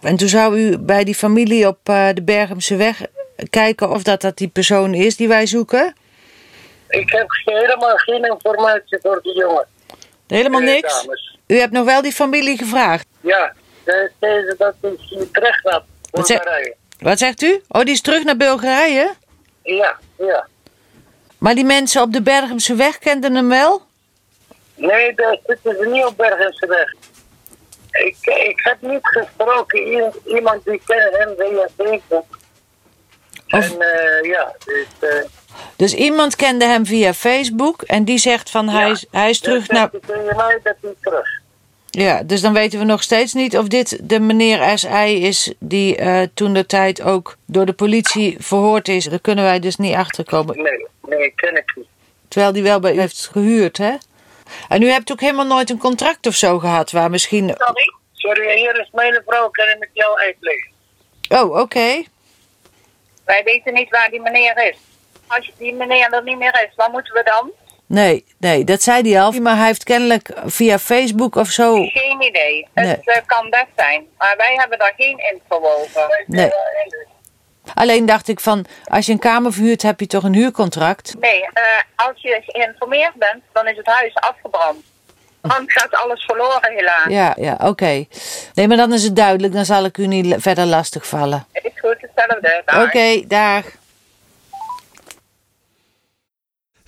En 0.00 0.16
toen 0.16 0.28
zou 0.28 0.58
u 0.58 0.78
bij 0.78 1.04
die 1.04 1.14
familie 1.14 1.66
op 1.66 1.78
de 1.84 2.22
Bergemse 2.24 2.76
weg 2.76 3.00
kijken 3.50 3.90
of 3.90 4.02
dat, 4.02 4.20
dat 4.20 4.36
die 4.36 4.48
persoon 4.48 4.94
is 4.94 5.16
die 5.16 5.28
wij 5.28 5.46
zoeken? 5.46 5.94
Ik 6.88 7.10
heb 7.10 7.26
helemaal 7.44 7.96
geen 7.96 8.24
informatie 8.24 8.98
voor 9.02 9.20
die 9.22 9.34
jongen. 9.34 9.66
Helemaal 10.26 10.60
niks? 10.60 11.06
U 11.46 11.58
hebt 11.58 11.72
nog 11.72 11.84
wel 11.84 12.02
die 12.02 12.12
familie 12.12 12.58
gevraagd? 12.58 13.06
Ja, 13.20 13.54
ze 13.84 14.10
zeiden 14.20 14.56
dat 14.58 14.74
hij 14.80 14.96
terug 15.32 15.62
naar 15.62 15.82
Bulgarije. 16.10 16.74
Wat 16.98 17.18
zegt 17.18 17.42
u? 17.42 17.62
Oh, 17.68 17.80
die 17.82 17.94
is 17.94 18.00
terug 18.00 18.24
naar 18.24 18.36
Bulgarije? 18.36 19.14
Ja, 19.62 19.98
ja. 20.18 20.46
Maar 21.38 21.54
die 21.54 21.64
mensen 21.64 22.02
op 22.02 22.12
de 22.12 22.22
Bergemse 22.22 22.74
weg 22.74 22.98
kenden 22.98 23.34
hem 23.34 23.48
wel? 23.48 23.82
Nee, 24.74 25.14
daar 25.14 25.38
zitten 25.46 25.76
ze 25.76 25.88
niet 25.88 26.04
op 26.04 26.16
Bergemse 26.16 26.66
weg. 26.66 26.94
Ik, 27.90 28.16
ik 28.22 28.60
heb 28.62 28.76
niet 28.80 29.00
gesproken. 29.02 30.10
Iemand 30.24 30.64
die 30.64 30.82
kent 30.86 31.16
hem 31.16 31.34
via 31.38 31.68
Facebook. 31.76 32.38
En 33.46 33.72
uh, 33.72 34.30
ja, 34.30 34.54
dus... 34.64 34.86
Uh, 35.00 35.24
dus 35.76 35.94
iemand 35.94 36.36
kende 36.36 36.64
hem 36.64 36.86
via 36.86 37.14
Facebook 37.14 37.82
en 37.82 38.04
die 38.04 38.18
zegt 38.18 38.50
van 38.50 38.68
hij, 38.68 38.90
is, 38.90 39.06
hij 39.10 39.30
is 39.30 39.40
terug 39.40 39.68
naar... 39.68 39.90
mij 40.36 40.60
dat 40.62 40.76
hij 40.80 40.94
terug. 41.00 41.40
Ja, 41.90 42.22
dus 42.22 42.40
dan 42.40 42.52
weten 42.52 42.78
we 42.78 42.84
nog 42.84 43.02
steeds 43.02 43.32
niet 43.32 43.56
of 43.58 43.68
dit 43.68 43.98
de 44.08 44.20
meneer 44.20 44.78
S.I. 44.78 45.24
is 45.24 45.52
die 45.58 46.00
uh, 46.00 46.22
toen 46.34 46.54
de 46.54 46.66
tijd 46.66 47.02
ook 47.02 47.36
door 47.46 47.66
de 47.66 47.72
politie 47.72 48.36
verhoord 48.38 48.88
is. 48.88 49.04
Daar 49.04 49.20
kunnen 49.20 49.44
wij 49.44 49.58
dus 49.58 49.76
niet 49.76 49.94
achterkomen. 49.94 50.56
Nee, 50.62 50.86
nee, 51.00 51.32
ken 51.34 51.56
ik 51.56 51.72
niet. 51.76 51.86
Terwijl 52.28 52.52
die 52.52 52.62
wel 52.62 52.80
bij 52.80 52.94
u 52.94 53.00
heeft 53.00 53.28
gehuurd, 53.32 53.76
hè? 53.76 53.94
En 54.68 54.82
u 54.82 54.90
hebt 54.90 55.12
ook 55.12 55.20
helemaal 55.20 55.46
nooit 55.46 55.70
een 55.70 55.78
contract 55.78 56.26
of 56.26 56.34
zo 56.34 56.58
gehad 56.58 56.90
waar 56.90 57.10
misschien... 57.10 57.54
Sorry? 57.58 57.94
Sorry, 58.12 58.56
hier 58.56 58.80
is 58.80 58.90
mijn 58.92 59.22
vrouw, 59.26 59.50
kan 59.50 59.68
ik 59.68 59.78
met 59.78 59.88
jou 59.92 60.20
uitleggen. 60.20 60.70
Oh, 61.28 61.60
oké. 61.60 62.02
Wij 63.24 63.42
weten 63.44 63.74
niet 63.74 63.90
waar 63.90 64.10
die 64.10 64.20
meneer 64.20 64.68
is. 64.68 64.76
Als 65.36 65.52
die 65.58 65.74
meneer 65.74 66.12
er 66.12 66.22
niet 66.22 66.38
meer 66.38 66.66
is, 66.68 66.74
wat 66.76 66.92
moeten 66.92 67.14
we 67.14 67.22
dan? 67.24 67.50
Nee, 67.86 68.24
nee, 68.38 68.64
dat 68.64 68.82
zei 68.82 69.12
hij 69.12 69.22
al. 69.22 69.32
Maar 69.32 69.56
hij 69.56 69.66
heeft 69.66 69.84
kennelijk 69.84 70.32
via 70.44 70.78
Facebook 70.78 71.36
of 71.36 71.48
zo... 71.48 71.74
Geen 71.74 72.22
idee. 72.22 72.68
Het 72.74 73.06
uh, 73.06 73.16
kan 73.26 73.50
best 73.50 73.66
zijn. 73.76 74.06
Maar 74.18 74.34
wij 74.36 74.54
hebben 74.54 74.78
daar 74.78 74.92
geen 74.96 75.18
info 75.32 75.56
over. 75.56 76.24
Nee. 76.26 76.50
Alleen 77.74 78.06
dacht 78.06 78.28
ik 78.28 78.40
van, 78.40 78.66
als 78.84 79.06
je 79.06 79.12
een 79.12 79.18
kamer 79.18 79.52
verhuurt, 79.52 79.82
heb 79.82 80.00
je 80.00 80.06
toch 80.06 80.22
een 80.22 80.34
huurcontract? 80.34 81.14
Nee, 81.20 81.40
uh, 81.40 81.48
als 81.96 82.22
je 82.22 82.40
geïnformeerd 82.46 83.14
bent, 83.14 83.42
dan 83.52 83.68
is 83.68 83.76
het 83.76 83.86
huis 83.86 84.14
afgebrand. 84.14 84.84
Dan 85.40 85.62
gaat 85.66 85.94
alles 85.94 86.24
verloren 86.24 86.72
helaas. 86.72 87.06
Ja, 87.08 87.34
ja, 87.36 87.56
oké. 87.60 88.04
Nee, 88.54 88.68
maar 88.68 88.76
dan 88.76 88.92
is 88.92 89.02
het 89.02 89.16
duidelijk. 89.16 89.52
Dan 89.52 89.64
zal 89.64 89.84
ik 89.84 89.98
u 89.98 90.06
niet 90.06 90.34
verder 90.38 90.64
lastig 90.64 91.06
vallen. 91.06 91.46
Is 91.52 91.72
goed, 91.80 91.96
hetzelfde. 91.98 92.62
Oké, 92.66 92.82
okay, 92.82 93.24
dag. 93.28 93.64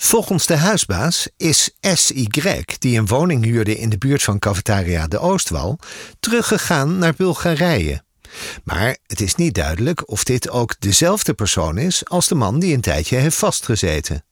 Volgens 0.05 0.47
de 0.47 0.57
huisbaas 0.57 1.29
is 1.37 1.71
SY, 1.81 2.27
die 2.79 2.99
een 2.99 3.07
woning 3.07 3.45
huurde 3.45 3.79
in 3.79 3.88
de 3.88 3.99
buurt 3.99 4.23
van 4.23 4.38
cafetaria 4.38 5.07
De 5.07 5.19
Oostwal, 5.19 5.79
teruggegaan 6.21 6.99
naar 6.99 7.14
Bulgarije. 7.14 8.03
Maar 8.64 8.97
het 9.07 9.21
is 9.21 9.35
niet 9.35 9.55
duidelijk 9.55 10.11
of 10.11 10.25
dit 10.25 10.51
ook 10.51 10.75
dezelfde 10.79 11.35
persoon 11.35 11.79
is 11.79 12.09
als 12.09 12.29
de 12.29 12.35
man 12.35 12.59
die 12.59 12.75
een 12.75 12.81
tijdje 12.81 13.17
heeft 13.17 13.37
vastgezeten. 13.37 14.25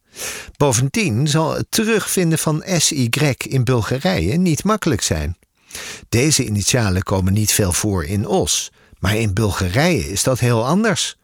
Bovendien 0.56 1.28
zal 1.28 1.54
het 1.54 1.66
terugvinden 1.68 2.38
van 2.38 2.64
SY 2.66 3.08
in 3.38 3.64
Bulgarije 3.64 4.36
niet 4.36 4.64
makkelijk 4.64 5.02
zijn. 5.02 5.38
Deze 6.08 6.44
initialen 6.44 7.02
komen 7.02 7.32
niet 7.32 7.52
veel 7.52 7.72
voor 7.72 8.04
in 8.04 8.26
Os, 8.26 8.72
maar 8.98 9.16
in 9.16 9.34
Bulgarije 9.34 10.10
is 10.10 10.22
dat 10.22 10.40
heel 10.40 10.66
anders. 10.66 11.16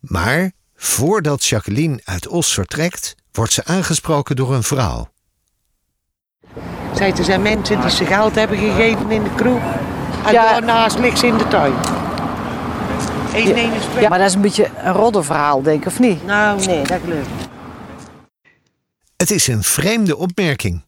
Maar 0.00 0.52
voordat 0.76 1.44
Jacqueline 1.44 2.00
uit 2.04 2.28
Os 2.28 2.52
vertrekt, 2.52 3.18
wordt 3.32 3.52
ze 3.52 3.64
aangesproken 3.64 4.36
door 4.36 4.54
een 4.54 4.62
vrouw. 4.62 5.08
Zij, 6.94 7.12
er 7.12 7.24
zijn 7.24 7.42
mensen 7.42 7.80
die 7.80 7.90
ze 7.90 8.04
geld 8.04 8.34
hebben 8.34 8.58
gegeven 8.58 9.10
in 9.10 9.22
de 9.22 9.34
kroeg. 9.34 9.62
En 10.26 10.32
ja. 10.32 10.50
daarnaast 10.50 10.98
ligt 10.98 11.18
ze 11.18 11.26
in 11.26 11.38
de 11.38 11.48
tuin. 11.48 11.74
Eén, 13.34 13.70
ja. 13.70 14.00
ja. 14.00 14.08
maar 14.08 14.18
dat 14.18 14.28
is 14.28 14.34
een 14.34 14.40
beetje 14.40 14.70
een 14.76 14.92
roddenverhaal, 14.92 15.62
denk 15.62 15.80
ik, 15.80 15.86
of 15.86 15.98
niet? 15.98 16.24
Nou, 16.24 16.66
nee, 16.66 16.82
dat 16.86 17.00
ik 17.02 17.14
Het 19.16 19.30
is 19.30 19.46
een 19.46 19.62
vreemde 19.62 20.16
opmerking, 20.16 20.84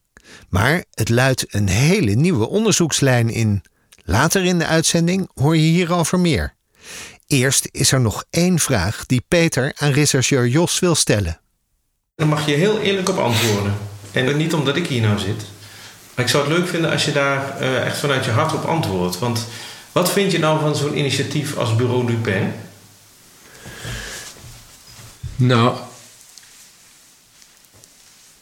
maar 0.48 0.84
het 0.90 1.08
luidt 1.08 1.54
een 1.54 1.68
hele 1.68 2.14
nieuwe 2.14 2.48
onderzoekslijn 2.48 3.30
in. 3.30 3.62
Later 4.04 4.44
in 4.44 4.58
de 4.58 4.66
uitzending 4.66 5.30
hoor 5.34 5.56
je 5.56 5.62
hierover 5.62 6.20
meer. 6.20 6.54
Eerst 7.26 7.68
is 7.70 7.92
er 7.92 8.00
nog 8.00 8.24
één 8.30 8.58
vraag 8.58 9.06
die 9.06 9.24
Peter 9.28 9.72
aan 9.76 9.90
rechercheur 9.90 10.46
Jos 10.46 10.78
wil 10.78 10.94
stellen. 10.94 11.41
Daar 12.22 12.30
mag 12.30 12.46
je 12.46 12.52
heel 12.52 12.78
eerlijk 12.78 13.08
op 13.08 13.18
antwoorden. 13.18 13.74
En 14.12 14.36
niet 14.36 14.54
omdat 14.54 14.76
ik 14.76 14.86
hier 14.86 15.00
nou 15.00 15.18
zit. 15.18 15.44
Maar 16.14 16.24
ik 16.24 16.30
zou 16.30 16.44
het 16.44 16.58
leuk 16.58 16.68
vinden 16.68 16.90
als 16.90 17.04
je 17.04 17.12
daar 17.12 17.56
uh, 17.60 17.86
echt 17.86 17.98
vanuit 17.98 18.24
je 18.24 18.30
hart 18.30 18.54
op 18.54 18.64
antwoordt. 18.64 19.18
Want 19.18 19.46
wat 19.92 20.12
vind 20.12 20.32
je 20.32 20.38
nou 20.38 20.60
van 20.60 20.76
zo'n 20.76 20.98
initiatief 20.98 21.56
als 21.56 21.76
Bureau 21.76 22.06
Dupin? 22.06 22.52
Nou, 25.36 25.76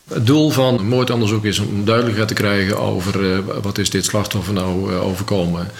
het 0.09 0.27
doel 0.27 0.51
van 0.51 0.87
moordonderzoek 0.87 1.45
is 1.45 1.59
om 1.59 1.85
duidelijkheid 1.85 2.29
te 2.29 2.35
krijgen 2.35 2.79
over 2.79 3.21
uh, 3.21 3.39
wat 3.63 3.79
is 3.79 3.91
dit 3.91 4.05
slachtoffer 4.05 4.53
nou 4.53 4.93
uh, 4.93 5.07
overkomen. 5.07 5.71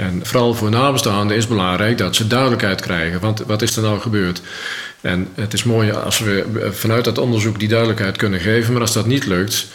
En 0.00 0.20
vooral 0.22 0.54
voor 0.54 0.70
nabestaanden 0.70 1.36
is 1.36 1.46
belangrijk 1.46 1.98
dat 1.98 2.16
ze 2.16 2.26
duidelijkheid 2.26 2.80
krijgen. 2.80 3.20
Want 3.20 3.42
wat 3.46 3.62
is 3.62 3.76
er 3.76 3.82
nou 3.82 4.00
gebeurd? 4.00 4.42
En 5.00 5.28
het 5.34 5.52
is 5.52 5.64
mooi 5.64 5.92
als 5.92 6.18
we 6.18 6.68
vanuit 6.70 7.04
dat 7.04 7.18
onderzoek 7.18 7.58
die 7.58 7.68
duidelijkheid 7.68 8.16
kunnen 8.16 8.40
geven. 8.40 8.72
Maar 8.72 8.82
als 8.82 8.92
dat 8.92 9.06
niet 9.06 9.26
lukt, 9.26 9.66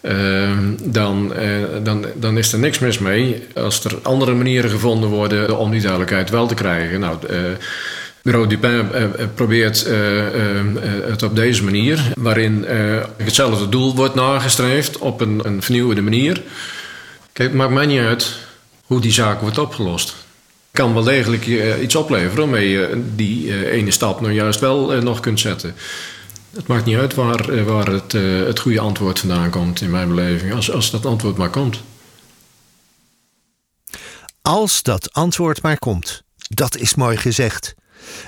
uh, 0.00 0.50
dan, 0.82 1.32
uh, 1.38 1.64
dan, 1.82 2.06
dan 2.14 2.38
is 2.38 2.52
er 2.52 2.58
niks 2.58 2.78
mis 2.78 2.98
mee. 2.98 3.46
Als 3.54 3.84
er 3.84 3.98
andere 4.02 4.34
manieren 4.34 4.70
gevonden 4.70 5.08
worden 5.08 5.58
om 5.58 5.70
die 5.70 5.80
duidelijkheid 5.80 6.30
wel 6.30 6.46
te 6.46 6.54
krijgen. 6.54 7.00
Nou, 7.00 7.16
uh, 7.30 7.38
Bureau 8.22 8.46
Dupin 8.46 8.88
probeert 9.34 9.86
het 11.06 11.22
op 11.22 11.36
deze 11.36 11.64
manier, 11.64 12.12
waarin 12.16 12.64
hetzelfde 13.16 13.68
doel 13.68 13.94
wordt 13.94 14.14
nagestreefd 14.14 14.98
op 14.98 15.20
een, 15.20 15.40
een 15.44 15.62
vernieuwende 15.62 16.02
manier. 16.02 16.42
Kijk, 17.32 17.48
het 17.48 17.58
maakt 17.58 17.72
mij 17.72 17.86
niet 17.86 18.00
uit 18.00 18.45
hoe 18.86 19.00
die 19.00 19.12
zaak 19.12 19.40
wordt 19.40 19.58
opgelost 19.58 20.14
kan 20.76 20.94
wel 20.94 21.02
degelijk 21.02 21.46
uh, 21.46 21.82
iets 21.82 21.94
opleveren 21.94 22.36
waarmee 22.36 22.68
je 22.68 23.04
die 23.14 23.46
uh, 23.46 23.72
ene 23.72 23.90
stap 23.90 24.20
nou 24.20 24.32
juist 24.32 24.60
wel 24.60 24.96
uh, 24.96 25.02
nog 25.02 25.20
kunt 25.20 25.40
zetten. 25.40 25.74
Het 26.50 26.66
maakt 26.66 26.84
niet 26.84 26.96
uit 26.96 27.14
waar, 27.14 27.64
waar 27.64 27.86
het, 27.86 28.12
het 28.46 28.58
goede 28.58 28.80
antwoord 28.80 29.18
vandaan 29.18 29.50
komt 29.50 29.80
in 29.80 29.90
mijn 29.90 30.08
beleving, 30.08 30.54
als, 30.54 30.70
als 30.70 30.90
dat 30.90 31.06
antwoord 31.06 31.36
maar 31.36 31.50
komt. 31.50 31.80
Als 34.42 34.82
dat 34.82 35.12
antwoord 35.12 35.62
maar 35.62 35.78
komt. 35.78 36.22
Dat 36.36 36.76
is 36.76 36.94
mooi 36.94 37.16
gezegd. 37.16 37.74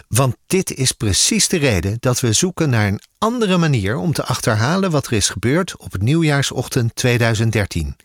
Want 0.08 0.36
dit 0.46 0.74
is 0.74 0.92
precies 0.92 1.48
de 1.48 1.56
reden 1.58 1.96
dat 2.00 2.20
we 2.20 2.32
zoeken 2.32 2.70
naar 2.70 2.86
een 2.86 3.00
andere 3.18 3.56
manier 3.56 3.96
om 3.96 4.12
te 4.12 4.24
achterhalen 4.24 4.90
wat 4.90 5.06
er 5.06 5.12
is 5.12 5.28
gebeurd 5.28 5.76
op 5.76 5.96
nieuwjaarsochtend 5.98 6.94
2013. 6.96 7.96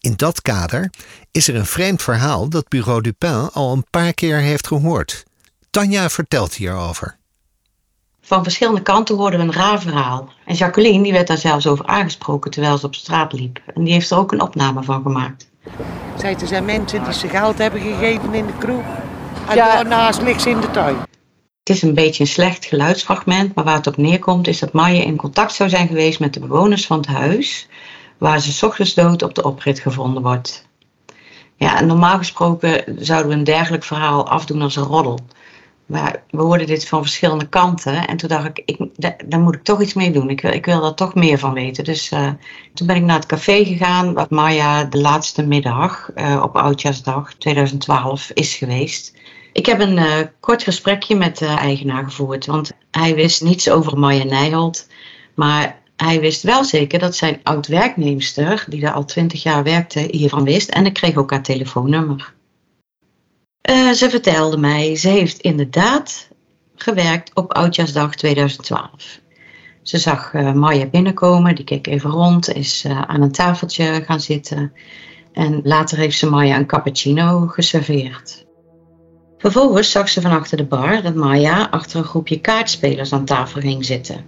In 0.00 0.12
dat 0.16 0.42
kader 0.42 0.90
is 1.30 1.48
er 1.48 1.54
een 1.54 1.66
vreemd 1.66 2.02
verhaal 2.02 2.48
dat 2.48 2.68
Bureau 2.68 3.00
Dupin 3.00 3.48
al 3.52 3.72
een 3.72 3.86
paar 3.90 4.12
keer 4.14 4.36
heeft 4.38 4.66
gehoord. 4.66 5.24
Tanja 5.70 6.08
vertelt 6.08 6.54
hierover. 6.54 7.18
Van 8.22 8.42
verschillende 8.42 8.82
kanten 8.82 9.16
hoorden 9.16 9.40
we 9.40 9.46
een 9.46 9.52
raar 9.52 9.80
verhaal. 9.80 10.32
En 10.46 10.54
Jacqueline 10.54 11.02
die 11.02 11.12
werd 11.12 11.26
daar 11.26 11.38
zelfs 11.38 11.66
over 11.66 11.86
aangesproken 11.86 12.50
terwijl 12.50 12.78
ze 12.78 12.86
op 12.86 12.94
straat 12.94 13.32
liep. 13.32 13.60
En 13.74 13.84
die 13.84 13.92
heeft 13.92 14.10
er 14.10 14.16
ook 14.18 14.32
een 14.32 14.40
opname 14.40 14.82
van 14.82 15.02
gemaakt. 15.02 15.48
Zij, 16.18 16.36
er 16.40 16.46
zijn 16.46 16.64
mensen 16.64 17.04
die 17.04 17.12
ze 17.12 17.28
geld 17.28 17.58
hebben 17.58 17.80
gegeven 17.80 18.34
in 18.34 18.46
de 18.46 18.56
kroeg. 18.58 18.84
En 19.48 19.56
Ja. 19.56 19.72
daarnaast 19.74 20.22
ligt 20.22 20.42
ze 20.42 20.50
in 20.50 20.60
de 20.60 20.70
tuin. 20.70 20.96
Het 21.70 21.78
is 21.78 21.88
een 21.88 21.94
beetje 21.94 22.22
een 22.22 22.30
slecht 22.30 22.64
geluidsfragment, 22.64 23.54
maar 23.54 23.64
waar 23.64 23.74
het 23.74 23.86
op 23.86 23.96
neerkomt 23.96 24.46
is 24.46 24.58
dat 24.58 24.72
Maya 24.72 25.02
in 25.02 25.16
contact 25.16 25.52
zou 25.52 25.68
zijn 25.68 25.86
geweest 25.86 26.20
met 26.20 26.34
de 26.34 26.40
bewoners 26.40 26.86
van 26.86 26.96
het 26.96 27.06
huis, 27.06 27.68
waar 28.18 28.40
ze 28.40 28.66
ochtends 28.66 28.94
dood 28.94 29.22
op 29.22 29.34
de 29.34 29.42
oprit 29.42 29.78
gevonden 29.80 30.22
wordt. 30.22 30.66
Ja, 31.56 31.80
normaal 31.80 32.18
gesproken 32.18 32.84
zouden 32.98 33.30
we 33.30 33.36
een 33.36 33.44
dergelijk 33.44 33.84
verhaal 33.84 34.28
afdoen 34.28 34.62
als 34.62 34.76
een 34.76 34.82
roddel. 34.82 35.18
Maar 35.86 36.22
we 36.30 36.42
hoorden 36.42 36.66
dit 36.66 36.88
van 36.88 37.02
verschillende 37.02 37.48
kanten 37.48 38.06
en 38.06 38.16
toen 38.16 38.28
dacht 38.28 38.46
ik, 38.46 38.62
ik 38.64 38.88
da- 38.96 39.16
daar 39.26 39.40
moet 39.40 39.54
ik 39.54 39.64
toch 39.64 39.82
iets 39.82 39.94
mee 39.94 40.10
doen. 40.12 40.30
Ik 40.30 40.40
wil, 40.40 40.52
ik 40.52 40.64
wil 40.66 40.80
daar 40.80 40.94
toch 40.94 41.14
meer 41.14 41.38
van 41.38 41.52
weten. 41.52 41.84
Dus 41.84 42.10
eh, 42.10 42.30
toen 42.74 42.86
ben 42.86 42.96
ik 42.96 43.02
naar 43.02 43.16
het 43.16 43.26
café 43.26 43.64
gegaan 43.64 44.12
waar 44.12 44.26
Maya 44.28 44.84
de 44.84 45.00
laatste 45.00 45.46
middag 45.46 46.10
eh, 46.14 46.40
op 46.42 46.56
Oudjaarsdag 46.56 47.34
2012 47.34 48.30
is 48.34 48.54
geweest. 48.54 49.14
Ik 49.52 49.66
heb 49.66 49.80
een 49.80 49.98
eh, 49.98 50.26
kort 50.40 50.62
gesprekje 50.62 51.16
met 51.16 51.38
de 51.38 51.46
eigenaar 51.46 52.04
gevoerd, 52.04 52.46
want 52.46 52.72
hij 52.90 53.14
wist 53.14 53.42
niets 53.42 53.70
over 53.70 53.98
Maya 53.98 54.24
Nijholt. 54.24 54.86
Maar 55.34 55.78
hij 55.96 56.20
wist 56.20 56.42
wel 56.42 56.64
zeker 56.64 56.98
dat 56.98 57.16
zijn 57.16 57.40
oud-werknemster, 57.42 58.64
die 58.68 58.80
daar 58.80 58.92
al 58.92 59.04
twintig 59.04 59.42
jaar 59.42 59.62
werkte, 59.62 60.08
hiervan 60.10 60.44
wist. 60.44 60.70
En 60.70 60.86
ik 60.86 60.92
kreeg 60.92 61.16
ook 61.16 61.30
haar 61.30 61.42
telefoonnummer. 61.42 62.34
Eh, 63.60 63.90
ze 63.90 64.10
vertelde 64.10 64.56
mij, 64.56 64.96
ze 64.96 65.08
heeft 65.08 65.40
inderdaad 65.40 66.28
gewerkt 66.74 67.34
op 67.34 67.52
Oudjaarsdag 67.52 68.14
2012. 68.14 69.20
Ze 69.82 69.98
zag 69.98 70.34
eh, 70.34 70.52
Maya 70.52 70.86
binnenkomen, 70.86 71.54
die 71.54 71.64
keek 71.64 71.86
even 71.86 72.10
rond, 72.10 72.52
is 72.52 72.86
aan 73.06 73.22
een 73.22 73.32
tafeltje 73.32 74.02
gaan 74.06 74.20
zitten. 74.20 74.72
En 75.32 75.60
later 75.64 75.98
heeft 75.98 76.18
ze 76.18 76.30
Maya 76.30 76.56
een 76.56 76.66
cappuccino 76.66 77.46
geserveerd. 77.46 78.48
Vervolgens 79.40 79.90
zag 79.90 80.08
ze 80.08 80.20
van 80.20 80.30
achter 80.30 80.56
de 80.56 80.64
bar 80.64 81.02
dat 81.02 81.14
Maya 81.14 81.68
achter 81.70 81.98
een 81.98 82.04
groepje 82.04 82.40
kaartspelers 82.40 83.12
aan 83.12 83.24
tafel 83.24 83.60
ging 83.60 83.84
zitten. 83.84 84.24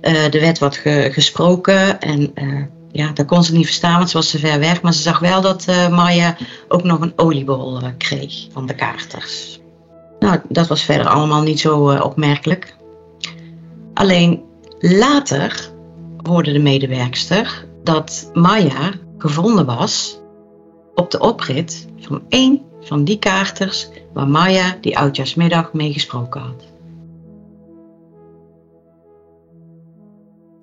Eh, 0.00 0.34
er 0.34 0.40
werd 0.40 0.58
wat 0.58 0.76
ge- 0.76 1.08
gesproken 1.12 2.00
en 2.00 2.30
eh, 2.34 2.62
ja, 2.92 3.10
dat 3.12 3.26
kon 3.26 3.44
ze 3.44 3.52
niet 3.52 3.64
verstaan, 3.64 3.96
want 3.96 4.10
ze 4.10 4.16
was 4.16 4.30
te 4.30 4.38
ver 4.38 4.58
weg. 4.58 4.82
Maar 4.82 4.94
ze 4.94 5.02
zag 5.02 5.18
wel 5.18 5.40
dat 5.40 5.64
eh, 5.66 5.88
Maya 5.88 6.36
ook 6.68 6.82
nog 6.82 7.00
een 7.00 7.12
oliebol 7.16 7.80
kreeg 7.98 8.46
van 8.52 8.66
de 8.66 8.74
kaarters. 8.74 9.60
Nou, 10.18 10.40
dat 10.48 10.66
was 10.66 10.82
verder 10.82 11.08
allemaal 11.08 11.42
niet 11.42 11.60
zo 11.60 11.98
opmerkelijk. 11.98 12.76
Alleen 13.94 14.42
later 14.78 15.70
hoorde 16.22 16.52
de 16.52 16.58
medewerkster 16.58 17.66
dat 17.84 18.30
Maya 18.34 18.92
gevonden 19.18 19.66
was 19.66 20.20
op 20.94 21.10
de 21.10 21.20
oprit 21.20 21.88
van 22.00 22.22
één 22.28 22.62
van 22.86 23.04
die 23.04 23.18
kaarters 23.18 23.88
waar 24.12 24.28
Maya 24.28 24.78
die 24.80 24.98
oudjaarsmiddag 24.98 25.72
mee 25.72 25.92
gesproken 25.92 26.40
had. 26.40 26.64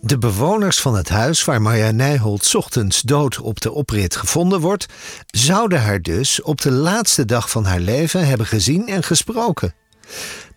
De 0.06 0.18
bewoners 0.18 0.80
van 0.80 0.96
het 0.96 1.10
huis 1.10 1.46
waar 1.46 1.62
Marja 1.62 1.92
Nijholt 1.92 2.56
ochtends 2.56 3.02
dood 3.02 3.40
op 3.40 3.62
de 3.62 3.72
oprit 3.72 4.16
gevonden 4.16 4.60
wordt, 4.60 4.86
zouden 5.26 5.82
haar 5.82 6.02
dus 6.02 6.42
op 6.42 6.62
de 6.62 6.72
laatste 6.72 7.26
dag 7.26 7.50
van 7.50 7.66
haar 7.66 7.80
leven 7.80 8.28
hebben 8.28 8.48
gezien 8.48 8.88
en 8.88 9.04
gesproken. 9.04 9.74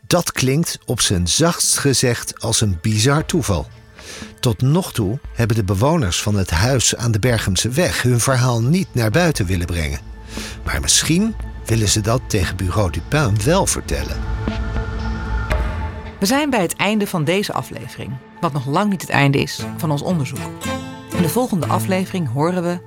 Dat 0.06 0.32
klinkt 0.32 0.78
op 0.84 1.00
zijn 1.00 1.28
zachtst 1.28 1.78
gezegd 1.78 2.40
als 2.40 2.60
een 2.60 2.78
bizar 2.80 3.26
toeval. 3.26 3.66
Tot 4.40 4.62
nog 4.62 4.92
toe 4.92 5.18
hebben 5.34 5.56
de 5.56 5.64
bewoners 5.64 6.22
van 6.22 6.34
het 6.34 6.50
huis 6.50 6.96
aan 6.96 7.12
de 7.12 7.18
Bergemse 7.18 7.68
weg 7.68 8.02
hun 8.02 8.20
verhaal 8.20 8.62
niet 8.62 8.88
naar 8.92 9.10
buiten 9.10 9.46
willen 9.46 9.66
brengen. 9.66 10.00
Maar 10.64 10.80
misschien 10.80 11.34
willen 11.66 11.88
ze 11.88 12.00
dat 12.00 12.20
tegen 12.26 12.56
Bureau 12.56 12.90
Dupin 12.90 13.36
wel 13.44 13.66
vertellen. 13.66 14.16
We 16.18 16.26
zijn 16.26 16.50
bij 16.50 16.60
het 16.60 16.76
einde 16.76 17.06
van 17.06 17.24
deze 17.24 17.52
aflevering, 17.52 18.12
wat 18.40 18.52
nog 18.52 18.66
lang 18.66 18.90
niet 18.90 19.00
het 19.00 19.10
einde 19.10 19.38
is 19.38 19.60
van 19.76 19.90
ons 19.90 20.02
onderzoek. 20.02 20.38
In 21.16 21.22
de 21.22 21.28
volgende 21.28 21.66
aflevering 21.66 22.32
horen 22.32 22.62
we 22.62 22.78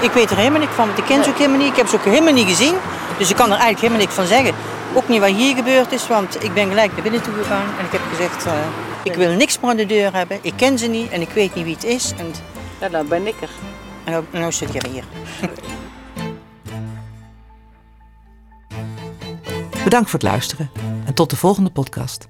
Ik 0.00 0.10
weet 0.10 0.30
er 0.30 0.36
helemaal 0.36 0.60
niks 0.60 0.74
van, 0.74 0.86
want 0.86 0.98
ik 0.98 1.04
ken 1.04 1.24
ze 1.24 1.30
ook 1.30 1.38
helemaal 1.38 1.58
niet. 1.58 1.70
Ik 1.70 1.76
heb 1.76 1.86
ze 1.86 1.96
ook 1.96 2.04
helemaal 2.04 2.32
niet 2.32 2.46
gezien. 2.46 2.74
Dus 3.18 3.30
ik 3.30 3.36
kan 3.36 3.46
er 3.46 3.58
eigenlijk 3.58 3.80
helemaal 3.80 4.00
niks 4.00 4.14
van 4.14 4.26
zeggen. 4.26 4.54
Ook 4.94 5.08
niet 5.08 5.20
wat 5.20 5.30
hier 5.30 5.56
gebeurd 5.56 5.92
is, 5.92 6.06
want 6.06 6.44
ik 6.44 6.54
ben 6.54 6.68
gelijk 6.68 6.92
naar 6.92 7.02
binnen 7.02 7.22
toe 7.22 7.34
gegaan. 7.34 7.66
En 7.78 7.84
ik 7.84 7.92
heb 7.92 8.00
gezegd, 8.10 8.46
eh, 8.46 8.52
ik 9.02 9.14
wil 9.14 9.32
niks 9.32 9.60
meer 9.60 9.70
aan 9.70 9.76
de 9.76 9.86
deur 9.86 10.14
hebben. 10.14 10.38
Ik 10.42 10.52
ken 10.56 10.78
ze 10.78 10.86
niet 10.86 11.10
en 11.10 11.20
ik 11.20 11.28
weet 11.30 11.54
niet 11.54 11.64
wie 11.64 11.74
het 11.74 11.84
is. 11.84 12.12
En 12.16 12.26
Ja, 12.80 12.88
dan 12.88 13.08
ben 13.08 13.26
ik 13.26 13.34
er. 13.40 13.50
en 14.04 14.12
nou, 14.12 14.24
nou 14.30 14.52
zit 14.52 14.72
je 14.72 14.88
hier. 14.88 15.04
Bedankt 19.84 20.10
voor 20.10 20.18
het 20.18 20.28
luisteren 20.28 20.70
en 21.04 21.14
tot 21.14 21.30
de 21.30 21.36
volgende 21.36 21.70
podcast. 21.70 22.28